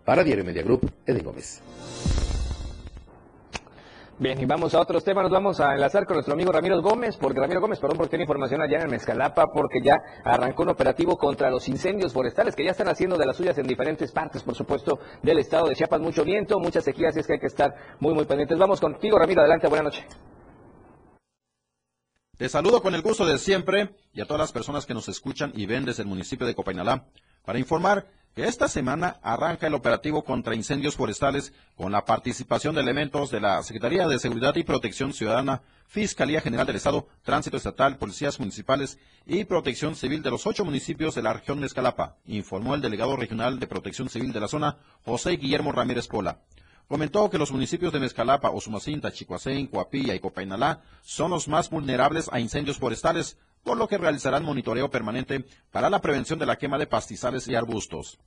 [0.05, 1.62] Para Diario Media Group, Eden Gómez.
[4.16, 5.24] Bien, y vamos a otros temas.
[5.24, 8.22] Nos vamos a enlazar con nuestro amigo Ramiro Gómez, porque Ramiro Gómez, perdón, porque tiene
[8.22, 12.70] información allá en Mezcalapa, porque ya arrancó un operativo contra los incendios forestales que ya
[12.70, 16.00] están haciendo de las suyas en diferentes partes, por supuesto, del estado de Chiapas.
[16.00, 18.57] Mucho viento, muchas sequías, y es que hay que estar muy, muy pendientes.
[18.57, 19.40] Vamos contigo, Ramiro.
[19.40, 20.07] Adelante, buenas noches.
[22.37, 25.53] Te saludo con el gusto de siempre y a todas las personas que nos escuchan
[25.57, 27.07] y ven desde el municipio de Copainalá
[27.44, 32.80] para informar que esta semana arranca el operativo contra incendios forestales con la participación de
[32.80, 37.96] elementos de la Secretaría de Seguridad y Protección Ciudadana, Fiscalía General del Estado, Tránsito Estatal,
[37.96, 42.74] Policías Municipales y Protección Civil de los ocho municipios de la región de Escalapa, informó
[42.74, 46.40] el delegado regional de Protección Civil de la zona, José Guillermo Ramírez Pola.
[46.88, 52.28] Comentó que los municipios de Mezcalapa, Osumacinta, Chicoacén, Coapilla y Copainalá son los más vulnerables
[52.30, 56.79] a incendios forestales, por lo que realizarán monitoreo permanente para la prevención de la quema
[56.79, 58.18] de pastizales y arbustos.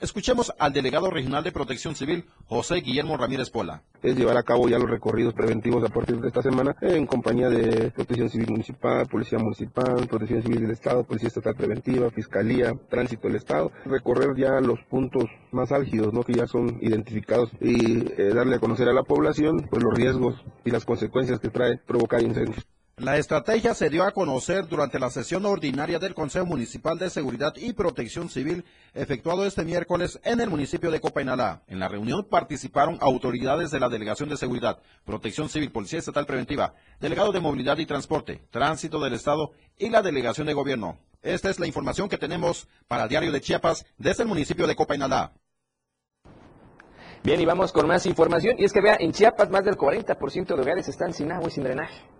[0.00, 3.84] Escuchemos al delegado regional de Protección Civil, José Guillermo Ramírez Pola.
[4.02, 7.48] es llevar a cabo ya los recorridos preventivos a partir de esta semana en compañía
[7.48, 13.28] de Protección Civil Municipal, Policía Municipal, Protección Civil del Estado, Policía Estatal Preventiva, Fiscalía, Tránsito
[13.28, 16.22] del Estado, recorrer ya los puntos más álgidos, ¿no?
[16.22, 20.44] que ya son identificados y eh, darle a conocer a la población pues, los riesgos
[20.64, 22.66] y las consecuencias que trae provocar incendios.
[22.96, 27.52] La estrategia se dio a conocer durante la sesión ordinaria del Consejo Municipal de Seguridad
[27.56, 31.64] y Protección Civil efectuado este miércoles en el municipio de Copainalá.
[31.66, 36.74] En la reunión participaron autoridades de la Delegación de Seguridad, Protección Civil, Policía Estatal Preventiva,
[37.00, 41.00] Delegado de Movilidad y Transporte, Tránsito del Estado y la Delegación de Gobierno.
[41.20, 45.32] Esta es la información que tenemos para Diario de Chiapas desde el municipio de Copainalá.
[47.24, 48.54] Bien, y vamos con más información.
[48.56, 51.50] Y es que vea, en Chiapas más del 40% de hogares están sin agua y
[51.50, 52.14] sin drenaje.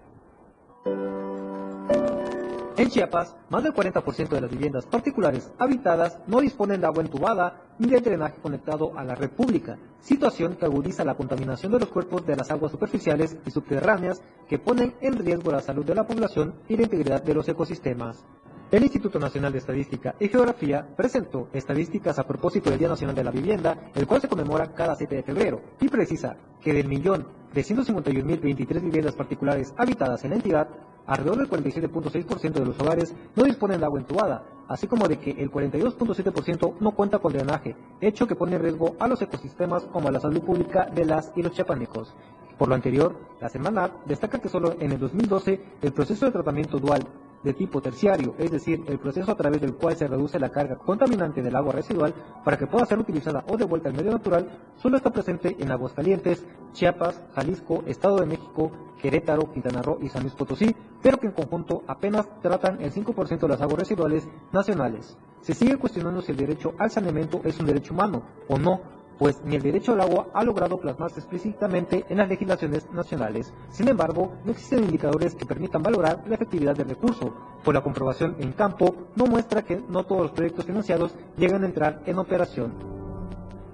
[2.76, 7.62] En Chiapas, más del 40% de las viviendas particulares habitadas no disponen de agua entubada
[7.78, 11.88] ni de drenaje conectado a la red pública, situación que agudiza la contaminación de los
[11.88, 16.06] cuerpos de las aguas superficiales y subterráneas que ponen en riesgo la salud de la
[16.06, 18.24] población y la integridad de los ecosistemas.
[18.72, 23.22] El Instituto Nacional de Estadística y Geografía presentó estadísticas a propósito del Día Nacional de
[23.22, 27.43] la Vivienda, el cual se conmemora cada 7 de febrero, y precisa que del millón
[27.54, 30.68] de 151.023 viviendas particulares habitadas en la entidad,
[31.06, 35.30] alrededor del 47.6% de los hogares no disponen de agua entubada, así como de que
[35.30, 40.08] el 42.7% no cuenta con drenaje, hecho que pone en riesgo a los ecosistemas como
[40.08, 42.12] a la salud pública de las y los chiapanecos.
[42.58, 46.78] Por lo anterior, la Semanat destaca que solo en el 2012 el proceso de tratamiento
[46.78, 47.06] dual
[47.44, 50.76] de tipo terciario, es decir, el proceso a través del cual se reduce la carga
[50.76, 54.96] contaminante del agua residual para que pueda ser utilizada o devuelta al medio natural, solo
[54.96, 60.34] está presente en Aguascalientes, Chiapas, Jalisco, Estado de México, Querétaro, Quintana Roo y San Luis
[60.34, 65.16] Potosí, pero que en conjunto apenas tratan el 5% de las aguas residuales nacionales.
[65.42, 68.80] Se sigue cuestionando si el derecho al saneamiento es un derecho humano o no,
[69.18, 73.52] pues ni el derecho al agua ha logrado plasmarse explícitamente en las legislaciones nacionales.
[73.70, 78.36] Sin embargo, no existen indicadores que permitan valorar la efectividad del recurso, pues la comprobación
[78.38, 82.72] en campo no muestra que no todos los proyectos financiados llegan a entrar en operación.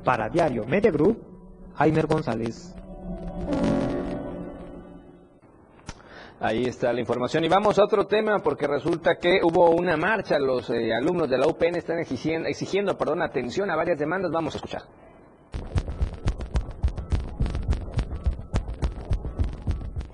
[0.04, 1.18] Para Diario Media Group,
[1.74, 2.74] Jaime González.
[6.42, 7.44] Ahí está la información.
[7.44, 10.38] Y vamos a otro tema porque resulta que hubo una marcha.
[10.38, 14.30] Los eh, alumnos de la UPN están exigiendo, exigiendo perdón, atención a varias demandas.
[14.32, 14.82] Vamos a escuchar.
[15.54, 15.79] you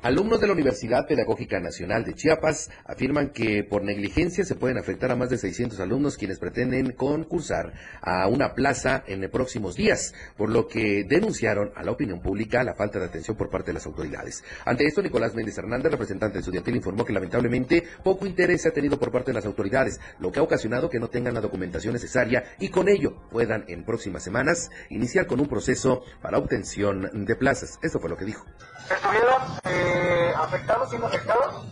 [0.07, 5.11] Alumnos de la Universidad Pedagógica Nacional de Chiapas afirman que por negligencia se pueden afectar
[5.11, 10.49] a más de 600 alumnos quienes pretenden concursar a una plaza en próximos días, por
[10.49, 13.87] lo que denunciaron a la opinión pública la falta de atención por parte de las
[13.87, 14.45] autoridades.
[14.65, 19.01] Ante esto, Nicolás Méndez Hernández, representante estudiantil, informó que lamentablemente poco interés se ha tenido
[19.01, 22.45] por parte de las autoridades, lo que ha ocasionado que no tengan la documentación necesaria
[22.61, 27.81] y con ello puedan en próximas semanas iniciar con un proceso para obtención de plazas.
[27.83, 28.47] Esto fue lo que dijo.
[28.91, 31.67] Estuvieron eh, afectados, siendo afectados.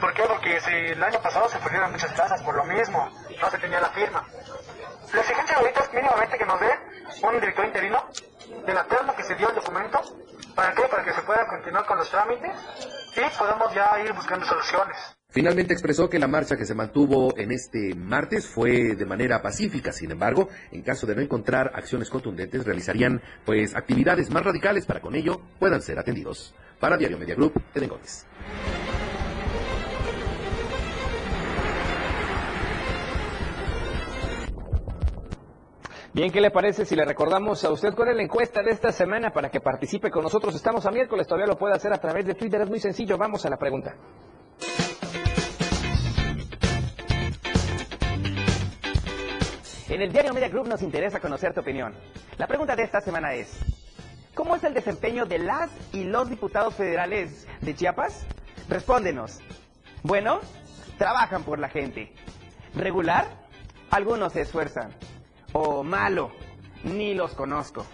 [0.00, 0.22] ¿Por qué?
[0.24, 3.08] Porque si el año pasado se perdieron muchas plazas por lo mismo,
[3.40, 4.24] no se tenía la firma.
[5.12, 6.70] La exigencia ahorita es mínimamente que nos dé
[7.22, 8.04] un director interino
[8.66, 10.00] de la terna que se dio el documento.
[10.54, 10.82] ¿Para qué?
[10.82, 12.50] Para que se pueda continuar con los trámites
[13.16, 14.96] y podamos ya ir buscando soluciones.
[15.36, 19.92] Finalmente expresó que la marcha que se mantuvo en este martes fue de manera pacífica.
[19.92, 25.02] Sin embargo, en caso de no encontrar acciones contundentes, realizarían pues actividades más radicales para
[25.02, 26.54] con ello puedan ser atendidos.
[26.80, 28.26] Para Diario Media Group, Eden Gómez.
[36.14, 38.90] Bien, ¿qué le parece si le recordamos a usted cuál es la encuesta de esta
[38.90, 40.54] semana para que participe con nosotros?
[40.54, 43.18] Estamos a miércoles, todavía lo puede hacer a través de Twitter, es muy sencillo.
[43.18, 43.96] Vamos a la pregunta.
[49.88, 51.94] En el diario Media Group nos interesa conocer tu opinión.
[52.38, 53.56] La pregunta de esta semana es,
[54.34, 58.26] ¿cómo es el desempeño de las y los diputados federales de Chiapas?
[58.68, 59.38] Respóndenos.
[60.02, 60.40] Bueno,
[60.98, 62.12] trabajan por la gente.
[62.74, 63.28] ¿Regular?
[63.90, 64.92] Algunos se esfuerzan.
[65.52, 66.32] O malo,
[66.82, 67.86] ni los conozco.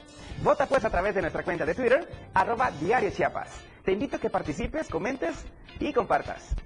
[0.43, 3.51] Vota pues a través de nuestra cuenta de Twitter, arroba Diario Chiapas.
[3.85, 5.45] Te invito a que participes, comentes
[5.79, 6.57] y compartas.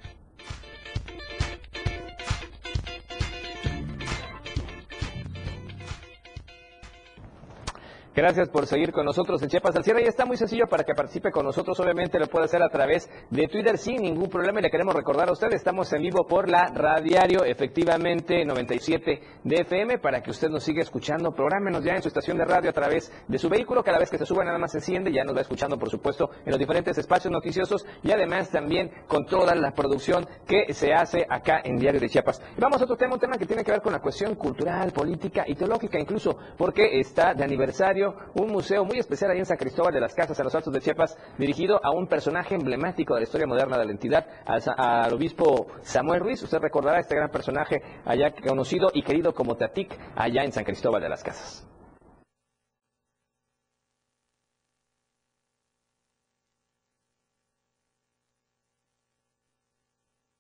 [8.17, 10.03] Gracias por seguir con nosotros en Chiapas al Cierre.
[10.03, 11.79] Y está muy sencillo para que participe con nosotros.
[11.81, 14.59] Obviamente lo puede hacer a través de Twitter sin ningún problema.
[14.59, 19.57] Y le queremos recordar a usted, estamos en vivo por la Radiario, efectivamente 97 de
[19.57, 21.31] FM, para que usted nos siga escuchando.
[21.33, 23.85] Prográmenos ya en su estación de radio a través de su vehículo.
[23.85, 25.13] Cada vez que se suba nada más se enciende.
[25.13, 27.85] Ya nos va escuchando, por supuesto, en los diferentes espacios noticiosos.
[28.03, 32.41] Y además también con toda la producción que se hace acá en Diario de Chiapas.
[32.57, 34.91] Y vamos a otro tema, un tema que tiene que ver con la cuestión cultural,
[34.93, 39.57] política y teológica, incluso porque está de aniversario un museo muy especial ahí en San
[39.57, 43.21] Cristóbal de las Casas, a los Altos de Chiapas, dirigido a un personaje emblemático de
[43.21, 46.43] la historia moderna de la entidad, al, obispo Samuel Ruiz.
[46.43, 51.03] Usted recordará este gran personaje allá conocido y querido como Tatic, allá en San Cristóbal
[51.03, 51.67] de las Casas.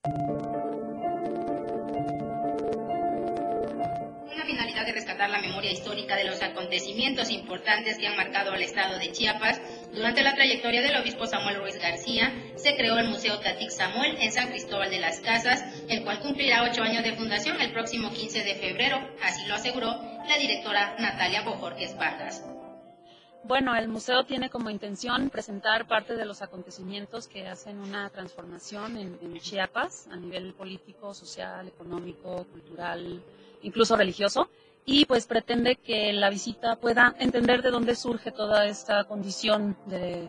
[0.06, 0.45] Una
[4.96, 9.60] rescatar la memoria histórica de los acontecimientos importantes que han marcado al estado de Chiapas,
[9.92, 14.32] durante la trayectoria del obispo Samuel Ruiz García, se creó el Museo Tatic Samuel en
[14.32, 18.42] San Cristóbal de las Casas, el cual cumplirá ocho años de fundación el próximo 15
[18.42, 19.88] de febrero, así lo aseguró
[20.26, 22.42] la directora Natalia Bojorques Vargas.
[23.44, 28.96] Bueno, el museo tiene como intención presentar parte de los acontecimientos que hacen una transformación
[28.96, 33.22] en, en, Chiapas a nivel político, social, económico, cultural,
[33.62, 34.48] incluso religioso.
[34.86, 40.28] Y pues pretende que la visita pueda entender de dónde surge toda esta condición de,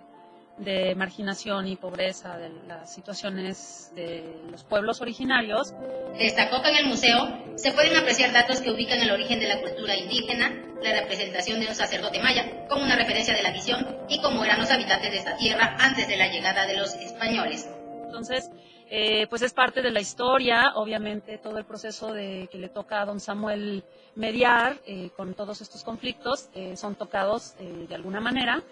[0.58, 5.74] de marginación y pobreza, de las situaciones de los pueblos originarios.
[6.18, 9.62] Destacó que en el museo se pueden apreciar datos que ubican el origen de la
[9.62, 14.22] cultura indígena, la representación de un sacerdote maya, como una referencia de la visión y
[14.22, 17.70] cómo eran los habitantes de esta tierra antes de la llegada de los españoles.
[18.06, 18.50] Entonces,
[18.90, 23.02] eh, pues es parte de la historia, obviamente todo el proceso de que le toca
[23.02, 23.84] a don Samuel
[24.16, 28.64] mediar eh, con todos estos conflictos eh, son tocados de alguna manera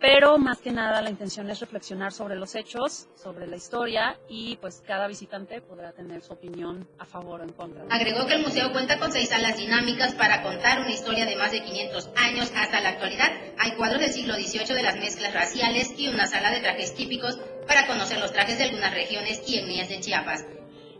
[0.00, 4.56] pero más que nada la intención es reflexionar sobre los hechos, sobre la historia y
[4.56, 7.84] pues cada visitante podrá tener su opinión a favor o en contra.
[7.90, 11.52] Agregó que el museo cuenta con seis salas dinámicas para contar una historia de más
[11.52, 13.30] de 500 años hasta la actualidad.
[13.58, 17.38] Hay cuadros del siglo XVIII de las mezclas raciales y una sala de trajes típicos
[17.66, 20.46] para conocer los trajes de algunas regiones y etnias de Chiapas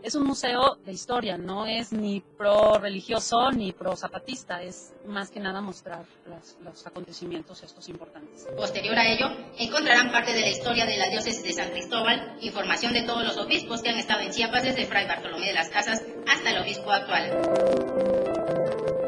[0.03, 5.29] es un museo de historia, no es ni pro religioso ni pro zapatista, es más
[5.29, 6.05] que nada mostrar
[6.63, 8.47] los, acontecimientos estos importantes.
[8.55, 9.27] Posterior a ello,
[9.57, 13.37] encontrarán parte de la historia de la diócesis de San Cristóbal, información de todos los
[13.37, 16.91] obispos que han estado en Chiapas desde Fray Bartolomé de las Casas hasta el obispo
[16.91, 17.29] actual.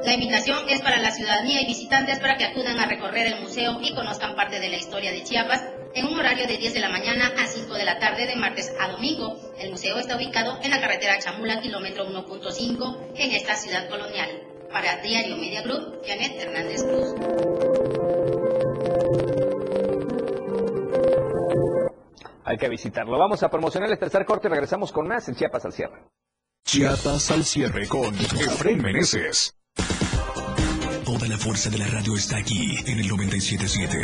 [0.06, 3.80] La invitación es para la ciudadanía y visitantes para que acudan a recorrer el museo
[3.82, 5.64] y conozcan parte de la historia de Chiapas
[5.96, 8.74] en un horario de 10 de la mañana a 5 de la tarde de martes
[8.80, 9.38] a domingo.
[9.60, 14.30] El museo está ubicado en la carretera Chamula, kilómetro 1.5, en esta ciudad colonial.
[14.72, 17.14] Para Diario Media Group, Janet Hernández Cruz.
[22.46, 23.18] Hay que visitarlo.
[23.18, 26.04] Vamos a promocionar el tercer corte y regresamos con más en Chiapas al cierre.
[26.66, 29.56] Chiapas al cierre con Efraín Meneses.
[31.06, 33.98] Toda la fuerza de la radio está aquí en el 977.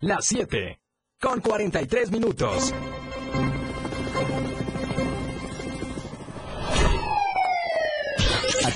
[0.00, 0.80] Las 7
[1.20, 2.72] con 43 minutos.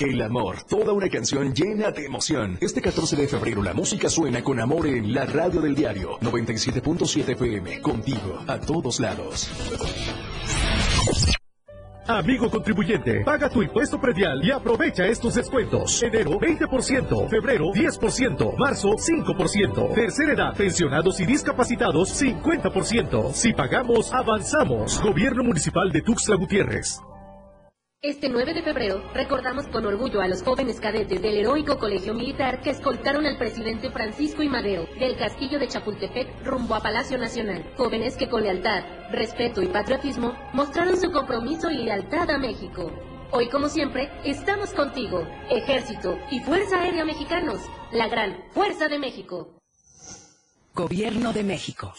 [0.00, 2.58] El amor, toda una canción llena de emoción.
[2.60, 7.28] Este 14 de febrero la música suena con amor en la radio del diario 97.7
[7.30, 9.50] FM, contigo a todos lados.
[12.06, 16.02] Amigo contribuyente, paga tu impuesto predial y aprovecha estos descuentos.
[16.02, 23.32] Enero 20%, febrero 10%, marzo 5%, tercera edad, pensionados y discapacitados 50%.
[23.32, 25.00] Si pagamos, avanzamos.
[25.00, 27.00] Gobierno Municipal de Tuxtla Gutiérrez.
[28.04, 32.60] Este 9 de febrero recordamos con orgullo a los jóvenes cadetes del heroico colegio militar
[32.60, 37.64] que escoltaron al presidente Francisco y Madero del castillo de Chapultepec rumbo a Palacio Nacional.
[37.78, 42.92] Jóvenes que con lealtad, respeto y patriotismo mostraron su compromiso y lealtad a México.
[43.30, 49.48] Hoy, como siempre, estamos contigo, Ejército y Fuerza Aérea Mexicanos, la gran Fuerza de México.
[50.74, 51.94] Gobierno de México.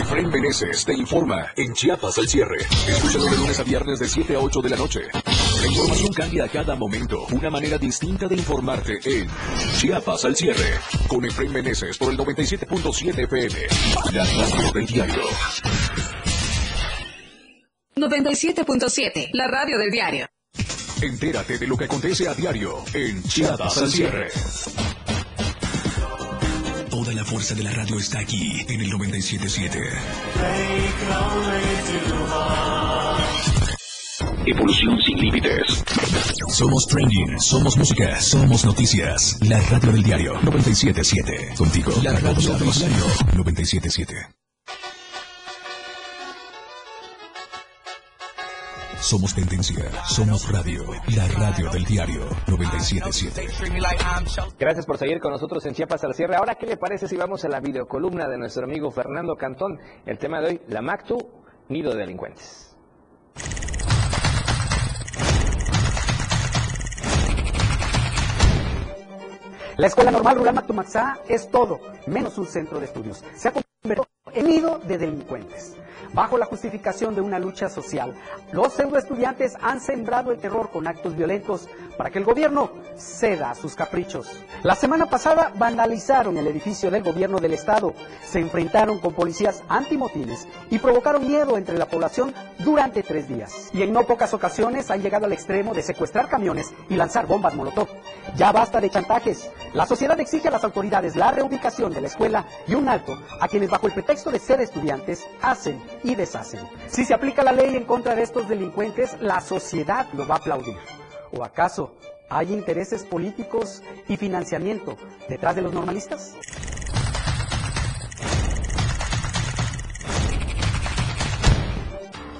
[0.00, 2.58] Efraín Meneses te informa en Chiapas al cierre.
[2.88, 5.00] Escúchalo de lunes a viernes de 7 a 8 de la noche.
[5.12, 7.26] La información cambia a cada momento.
[7.32, 9.28] Una manera distinta de informarte en
[9.78, 10.78] Chiapas al cierre.
[11.08, 13.58] Con Efraín Meneses por el 97.7 FM.
[14.12, 15.22] La radio del diario.
[17.96, 20.26] 97.7, la radio del diario.
[21.00, 24.28] Entérate de lo que acontece a diario en Chiapas al cierre.
[26.96, 29.78] Toda la fuerza de la radio está aquí en el 977.
[34.46, 35.84] Evolución sin límites.
[36.48, 39.36] Somos trending, somos música, somos noticias.
[39.42, 41.54] La radio del diario 977.
[41.58, 44.45] Contigo, la radio del diario 977.
[49.00, 50.84] Somos tendencia, somos radio,
[51.14, 53.46] la radio del diario 977.
[54.58, 56.34] Gracias por seguir con nosotros en Chiapas al cierre.
[56.36, 59.78] Ahora, ¿qué le parece si vamos a la videocolumna de nuestro amigo Fernando Cantón?
[60.06, 61.18] El tema de hoy, la MACTU,
[61.68, 62.76] nido de delincuentes.
[69.76, 73.22] La Escuela Normal Rural Mactumaxá es todo, menos un centro de estudios.
[73.34, 75.76] Se ha convertido en nido de delincuentes.
[76.16, 78.14] Bajo la justificación de una lucha social,
[78.50, 83.54] los pseudoestudiantes han sembrado el terror con actos violentos para que el gobierno ceda a
[83.54, 84.26] sus caprichos.
[84.62, 87.92] La semana pasada vandalizaron el edificio del gobierno del estado,
[88.24, 93.68] se enfrentaron con policías antimotines y provocaron miedo entre la población durante tres días.
[93.74, 97.54] Y en no pocas ocasiones han llegado al extremo de secuestrar camiones y lanzar bombas
[97.54, 97.88] molotov.
[98.36, 99.50] Ya basta de chantajes.
[99.74, 103.48] La sociedad exige a las autoridades la reubicación de la escuela y un alto a
[103.48, 106.60] quienes bajo el pretexto de ser estudiantes hacen y deshacen.
[106.88, 110.38] Si se aplica la ley en contra de estos delincuentes, la sociedad lo va a
[110.38, 110.76] aplaudir.
[111.32, 111.96] ¿O acaso
[112.30, 114.96] hay intereses políticos y financiamiento
[115.28, 116.34] detrás de los normalistas?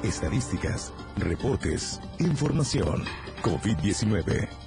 [0.05, 3.05] Estadísticas, reportes, información.
[3.43, 4.66] COVID-19.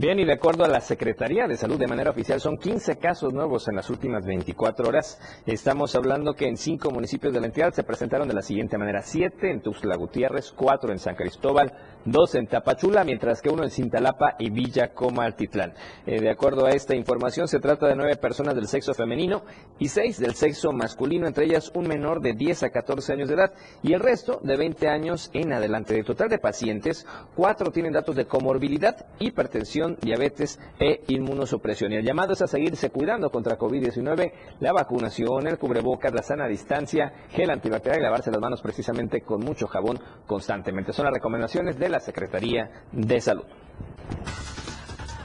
[0.00, 3.32] Bien, y de acuerdo a la Secretaría de Salud de manera oficial, son 15 casos
[3.32, 5.18] nuevos en las últimas 24 horas.
[5.44, 9.02] Estamos hablando que en cinco municipios de la entidad se presentaron de la siguiente manera.
[9.02, 11.72] Siete en Tuxtla Gutiérrez, cuatro en San Cristóbal,
[12.04, 15.74] dos en Tapachula, mientras que uno en Cintalapa y Villa Comaltitlán.
[16.06, 19.42] Eh, de acuerdo a esta información, se trata de nueve personas del sexo femenino
[19.80, 23.34] y seis del sexo masculino, entre ellas un menor de 10 a 14 años de
[23.34, 25.94] edad y el resto de 20 años en adelante.
[25.94, 31.92] De total de pacientes, cuatro tienen datos de comorbilidad, hipertensión, diabetes e inmunosupresión.
[31.92, 36.46] Y el llamado es a seguirse cuidando contra COVID-19, la vacunación, el cubrebocas, la sana
[36.46, 40.92] distancia, gel antibacterial y lavarse las manos precisamente con mucho jabón constantemente.
[40.92, 43.44] Son las recomendaciones de la Secretaría de Salud.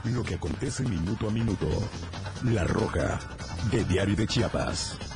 [0.05, 1.67] Lo que acontece minuto a minuto.
[2.43, 3.19] La Roja,
[3.71, 5.12] de Diario de Chiapas.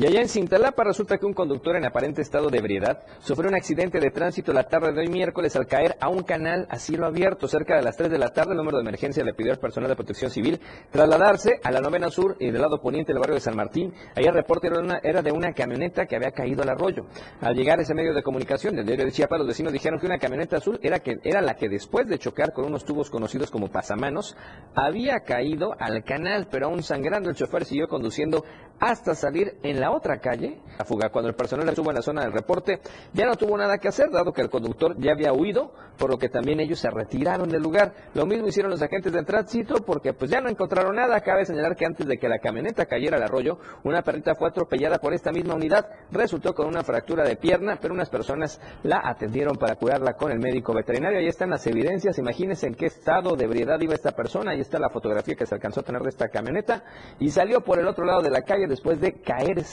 [0.00, 3.54] Y allá en Cintalapa resulta que un conductor en aparente estado de ebriedad sufrió un
[3.54, 7.04] accidente de tránsito la tarde de hoy miércoles al caer a un canal a cielo
[7.04, 7.46] abierto.
[7.48, 9.90] Cerca de las 3 de la tarde, el número de emergencia le pidió al personal
[9.90, 10.58] de protección civil
[10.90, 13.92] trasladarse a la novena sur y del lado poniente del barrio de San Martín.
[14.16, 14.70] Allá el reporte
[15.02, 17.04] era, de una camioneta que había caído al arroyo.
[17.42, 20.06] Al llegar a ese medio de comunicación del diario de Chiapas, los vecinos dijeron que
[20.06, 23.50] una camioneta azul era, que, era la que después de chocar con unos tubos conocidos
[23.50, 24.34] como pasamanos,
[24.74, 28.46] había caído al canal, pero aún sangrando el chofer siguió conduciendo
[28.78, 31.10] hasta salir en la otra calle a fuga.
[31.10, 32.80] Cuando el personal estuvo en la zona del reporte,
[33.12, 36.18] ya no tuvo nada que hacer, dado que el conductor ya había huido, por lo
[36.18, 37.92] que también ellos se retiraron del lugar.
[38.14, 41.20] Lo mismo hicieron los agentes de tránsito, porque pues ya no encontraron nada.
[41.20, 44.98] Cabe señalar que antes de que la camioneta cayera al arroyo, una perrita fue atropellada
[44.98, 45.86] por esta misma unidad.
[46.10, 50.38] Resultó con una fractura de pierna, pero unas personas la atendieron para curarla con el
[50.38, 51.18] médico veterinario.
[51.18, 52.18] Ahí están las evidencias.
[52.18, 54.52] Imagínense en qué estado de ebriedad iba esta persona.
[54.52, 56.84] Ahí está la fotografía que se alcanzó a tener de esta camioneta.
[57.18, 59.20] Y salió por el otro lado de la calle después de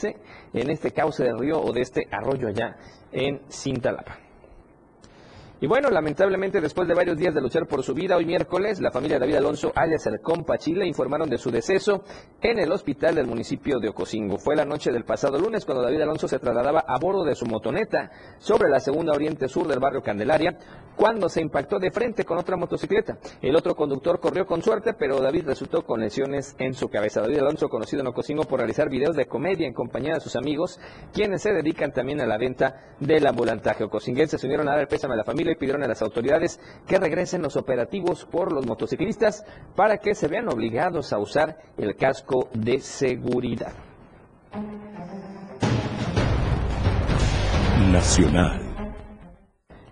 [0.04, 2.76] en este cauce del río o de este arroyo allá
[3.12, 4.27] en Cintalapa.
[5.60, 8.92] Y bueno, lamentablemente después de varios días de luchar por su vida, hoy miércoles la
[8.92, 12.04] familia David Alonso, alias el compa Chile, informaron de su deceso
[12.40, 14.38] en el hospital del municipio de Ocosingo.
[14.38, 17.44] Fue la noche del pasado lunes cuando David Alonso se trasladaba a bordo de su
[17.44, 20.56] motoneta sobre la segunda oriente sur del barrio Candelaria,
[20.94, 23.18] cuando se impactó de frente con otra motocicleta.
[23.42, 27.20] El otro conductor corrió con suerte, pero David resultó con lesiones en su cabeza.
[27.20, 30.78] David Alonso, conocido en Ocosingo por realizar videos de comedia en compañía de sus amigos,
[31.12, 33.82] quienes se dedican también a la venta del ambulantaje.
[33.82, 36.60] Ocosinguenses se unieron a dar el pésame a la familia y pidieron a las autoridades
[36.86, 39.44] que regresen los operativos por los motociclistas
[39.74, 43.72] para que se vean obligados a usar el casco de seguridad.
[47.92, 48.68] Nacional.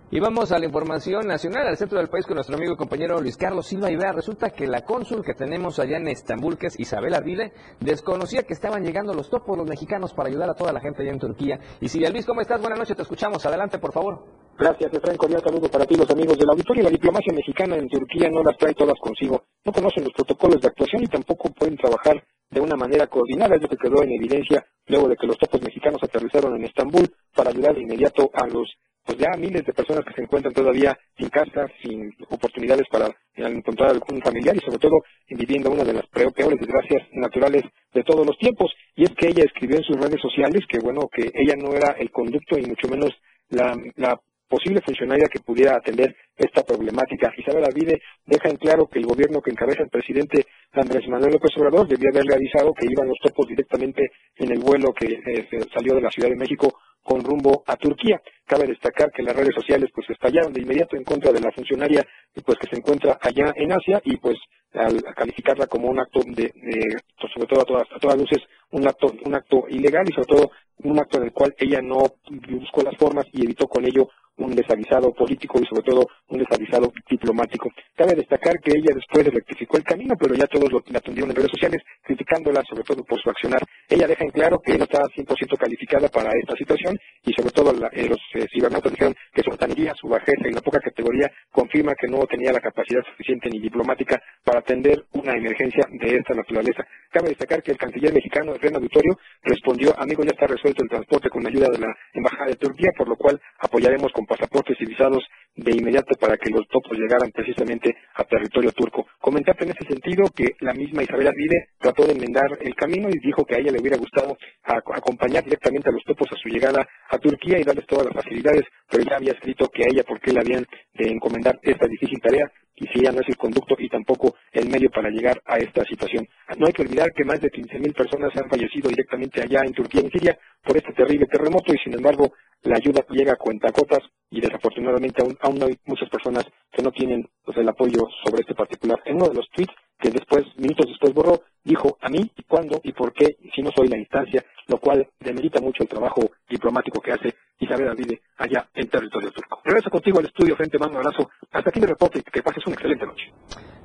[0.09, 3.21] Y vamos a la información nacional, al centro del país con nuestro amigo y compañero
[3.21, 6.69] Luis Carlos Silva y vea, resulta que la cónsul que tenemos allá en Estambul, que
[6.69, 10.73] es Isabel Arvide, desconocía que estaban llegando los topos los mexicanos para ayudar a toda
[10.73, 11.59] la gente allá en Turquía.
[11.81, 12.61] Y Silvia Luis, ¿cómo estás?
[12.61, 13.45] Buenas noches, te escuchamos.
[13.47, 14.46] Adelante, por favor.
[14.59, 15.19] Gracias, Efraín.
[15.19, 16.85] Cordial saludo para ti, los amigos del auditorio.
[16.85, 19.43] La diplomacia mexicana en Turquía no las trae todas consigo.
[19.65, 23.57] No conocen los protocolos de actuación y tampoco pueden trabajar de una manera coordinada.
[23.57, 27.07] Es lo que quedó en evidencia luego de que los topos mexicanos aterrizaron en Estambul
[27.35, 28.73] para ayudar de inmediato a los
[29.05, 33.91] pues ya miles de personas que se encuentran todavía sin casa, sin oportunidades para encontrar
[33.91, 34.97] algún familiar y sobre todo
[35.29, 37.63] viviendo una de las peor- peores desgracias naturales
[37.95, 38.73] de todos los tiempos.
[38.97, 41.93] Y es que ella escribió en sus redes sociales que bueno, que ella no era
[41.93, 43.11] el conducto y mucho menos
[43.51, 47.33] la posible funcionaria que pudiera atender esta problemática.
[47.37, 51.51] Isabel Avide deja en claro que el gobierno que encabeza el presidente Andrés Manuel López
[51.57, 55.95] Obrador debía haberle avisado que iban los topos directamente en el vuelo que eh, salió
[55.95, 58.21] de la Ciudad de México con rumbo a Turquía.
[58.45, 62.05] Cabe destacar que las redes sociales pues estallaron de inmediato en contra de la funcionaria
[62.45, 64.37] pues que se encuentra allá en Asia y pues
[64.75, 68.43] al calificarla como un acto de, de, pues, sobre todo a todas, a todas luces
[68.73, 72.03] un acto un acto ilegal y sobre todo un acto en el cual ella no
[72.51, 74.09] buscó las formas y evitó con ello
[74.39, 77.71] un desavisado político y sobre todo un desavisado diplomático.
[77.97, 81.51] Cabe destacar que ella después rectificó el camino, pero ya todos lo, atendieron en redes
[81.51, 83.61] sociales, criticándola sobre todo por su accionar.
[83.89, 87.73] Ella deja en claro que no está 100% calificada para esta situación y sobre todo
[87.73, 91.31] la- eh, los eh, cibernautas dijeron que su altanería, su bajeza y la poca categoría
[91.51, 96.35] confirma que no tenía la capacidad suficiente ni diplomática para atender una emergencia de esta
[96.35, 96.87] naturaleza.
[97.11, 101.31] Cabe destacar que el canciller mexicano, Renan Auditorio, respondió, amigo, ya está resuelto el transporte
[101.31, 104.87] con la ayuda de la Embajada de Turquía, por lo cual apoyaremos con pasaportes y
[104.87, 105.25] visados
[105.55, 109.07] de inmediato para que los topos llegaran precisamente a territorio turco.
[109.19, 113.19] Comentarte en ese sentido que la misma Isabel Arvide trató de enmendar el camino y
[113.19, 116.87] dijo que a ella le hubiera gustado acompañar directamente a los topos a su llegada
[117.09, 120.33] a Turquía y darles todas las facilidades, pero ya había escrito que a ella, porque
[120.33, 124.37] le habían de encomendar esta difícil tarea, y Siria no es el conducto y tampoco
[124.53, 126.29] el medio para llegar a esta situación.
[126.59, 130.03] No hay que olvidar que más de 15.000 personas han fallecido directamente allá en Turquía
[130.03, 134.01] y en Siria por este terrible terremoto y sin embargo la ayuda llega a cuentacotas
[134.31, 138.55] y desafortunadamente aún, aún hay muchas personas que no tienen pues, el apoyo sobre este
[138.55, 139.01] particular.
[139.05, 142.81] En uno de los tweets que después, minutos después borró, dijo a mí y cuándo
[142.83, 147.01] y por qué si no soy la instancia, lo cual demerita mucho el trabajo diplomático
[147.01, 149.61] que hace Isabel Alvide allá en territorio turco.
[149.65, 151.31] Regreso contigo al estudio, frente mando abrazo.
[151.51, 153.33] Hasta aquí mi reporte que pases una excelente noche.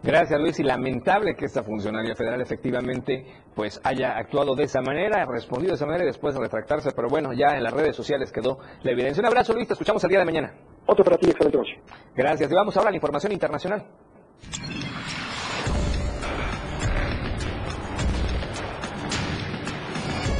[0.03, 5.25] Gracias Luis y lamentable que esta funcionaria federal efectivamente pues haya actuado de esa manera,
[5.25, 8.31] respondido de esa manera y después de retractarse, pero bueno, ya en las redes sociales
[8.31, 9.21] quedó la evidencia.
[9.21, 10.53] Un abrazo Luis, te escuchamos el día de mañana.
[10.87, 11.79] Otro para ti, excelente noche.
[12.15, 13.85] Gracias y vamos ahora a la información internacional.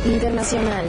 [0.06, 0.86] Internacional.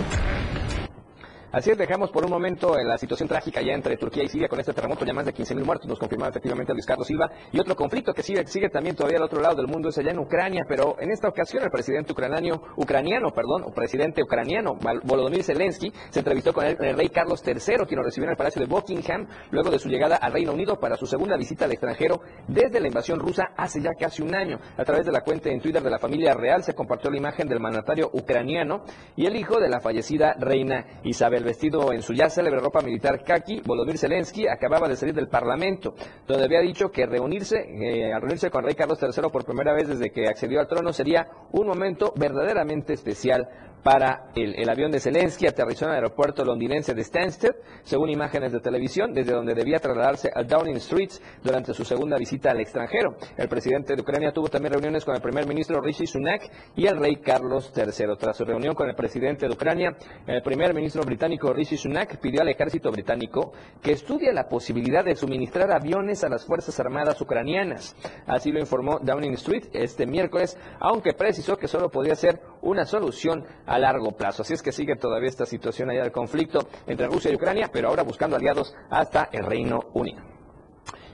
[1.52, 4.58] Así es, dejamos por un momento la situación trágica ya entre Turquía y Siria con
[4.58, 7.76] este terremoto, ya más de 15.000 muertos, nos confirmaba efectivamente Luis Carlos Silva, y otro
[7.76, 10.64] conflicto que sigue, sigue también todavía al otro lado del mundo es allá en Ucrania,
[10.66, 16.20] pero en esta ocasión el presidente ucraniano, ucraniano, perdón, o presidente ucraniano, Volodymyr Zelensky, se
[16.20, 19.28] entrevistó con el, el, rey Carlos III, quien lo recibió en el Palacio de Buckingham,
[19.50, 22.88] luego de su llegada al Reino Unido para su segunda visita al extranjero desde la
[22.88, 24.58] invasión rusa hace ya casi un año.
[24.78, 27.46] A través de la cuenta en Twitter de la familia real se compartió la imagen
[27.46, 28.84] del mandatario ucraniano
[29.16, 33.22] y el hijo de la fallecida reina Isabel, vestido en su ya célebre ropa militar
[33.22, 35.94] kaki, Volodymyr Zelensky acababa de salir del Parlamento,
[36.26, 40.10] donde había dicho que reunirse, eh, reunirse con Rey Carlos III por primera vez desde
[40.10, 43.48] que accedió al trono sería un momento verdaderamente especial
[43.82, 48.60] para el, avión de Zelensky aterrizó en el aeropuerto londinense de Stansted, según imágenes de
[48.60, 51.10] televisión, desde donde debía trasladarse a Downing Street
[51.42, 53.16] durante su segunda visita al extranjero.
[53.36, 56.42] El presidente de Ucrania tuvo también reuniones con el primer ministro Rishi Sunak
[56.76, 58.16] y el rey Carlos III.
[58.18, 62.42] Tras su reunión con el presidente de Ucrania, el primer ministro británico Rishi Sunak pidió
[62.42, 63.52] al ejército británico
[63.82, 67.96] que estudie la posibilidad de suministrar aviones a las Fuerzas Armadas ucranianas.
[68.26, 73.44] Así lo informó Downing Street este miércoles, aunque precisó que solo podía ser una solución
[73.66, 74.42] a largo plazo.
[74.42, 77.88] Así es que sigue todavía esta situación allá del conflicto entre Rusia y Ucrania, pero
[77.88, 80.31] ahora buscando aliados hasta el Reino Unido.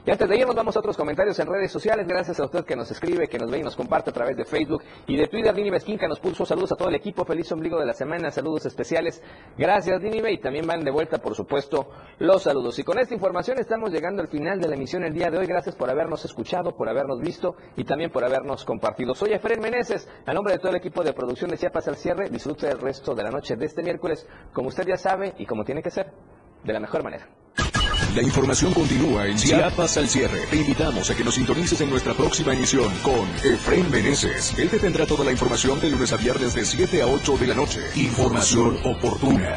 [0.09, 2.07] Y antes de irnos vamos a otros comentarios en redes sociales.
[2.07, 4.43] Gracias a usted que nos escribe, que nos ve y nos comparte a través de
[4.43, 5.53] Facebook y de Twitter.
[5.53, 7.23] Dini Esquinca nos puso saludos a todo el equipo.
[7.25, 8.31] Feliz ombligo de la semana.
[8.31, 9.21] Saludos especiales.
[9.55, 10.33] Gracias, Dinive.
[10.33, 12.79] Y también van de vuelta, por supuesto, los saludos.
[12.79, 15.45] Y con esta información estamos llegando al final de la emisión el día de hoy.
[15.45, 19.13] Gracias por habernos escuchado, por habernos visto y también por habernos compartido.
[19.13, 20.09] Soy Efren Meneses.
[20.25, 23.13] A nombre de todo el equipo de producción de Chiapas al cierre, disfrute el resto
[23.13, 26.11] de la noche de este miércoles, como usted ya sabe y como tiene que ser,
[26.63, 27.27] de la mejor manera.
[28.15, 30.47] La información continúa en Chiapas al cierre.
[30.49, 34.57] Te invitamos a que nos sintonices en nuestra próxima emisión con Efraín Meneses.
[34.57, 37.47] Él te tendrá toda la información de lunes a viernes de 7 a 8 de
[37.47, 37.81] la noche.
[37.95, 39.55] Información oportuna.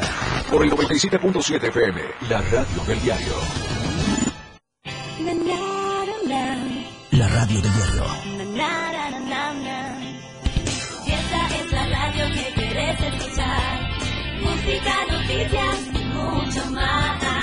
[0.51, 3.33] Por el 97.7 FM, la radio del diario.
[7.11, 8.03] La radio del diario.
[11.07, 13.79] Esta es la radio que quieres escuchar.
[14.41, 15.79] Música, noticias,
[16.13, 17.42] mucho más.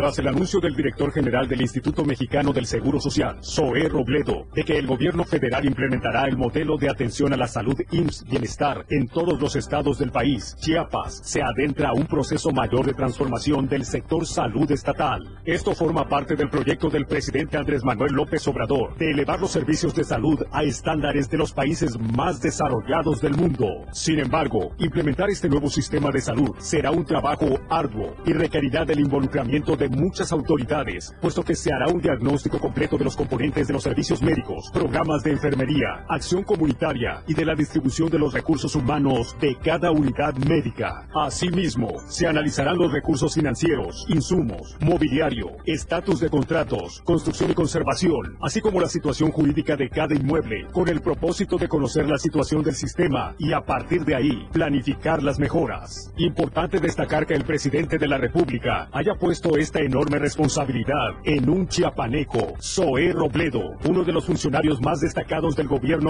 [0.00, 4.64] Tras el anuncio del director general del Instituto Mexicano del Seguro Social, Zoé Robledo, de
[4.64, 9.08] que el gobierno federal implementará el modelo de atención a la salud IMSS Bienestar en
[9.08, 13.84] todos los estados del país, Chiapas se adentra a un proceso mayor de transformación del
[13.84, 15.38] sector salud estatal.
[15.44, 19.94] Esto forma parte del proyecto del presidente Andrés Manuel López Obrador de elevar los servicios
[19.94, 23.66] de salud a estándares de los países más desarrollados del mundo.
[23.92, 29.00] Sin embargo, implementar este nuevo sistema de salud será un trabajo arduo y requerirá del
[29.00, 33.74] involucramiento de muchas autoridades, puesto que se hará un diagnóstico completo de los componentes de
[33.74, 38.74] los servicios médicos, programas de enfermería, acción comunitaria y de la distribución de los recursos
[38.74, 41.08] humanos de cada unidad médica.
[41.14, 48.60] Asimismo, se analizarán los recursos financieros, insumos, mobiliario, estatus de contratos, construcción y conservación, así
[48.60, 52.74] como la situación jurídica de cada inmueble, con el propósito de conocer la situación del
[52.74, 56.12] sistema y a partir de ahí planificar las mejoras.
[56.16, 62.54] Importante destacar que el presidente de la República haya puesto enorme responsabilidad en un chiapaneco,
[62.60, 66.08] Zoé Robledo, uno de los funcionarios más destacados del gobierno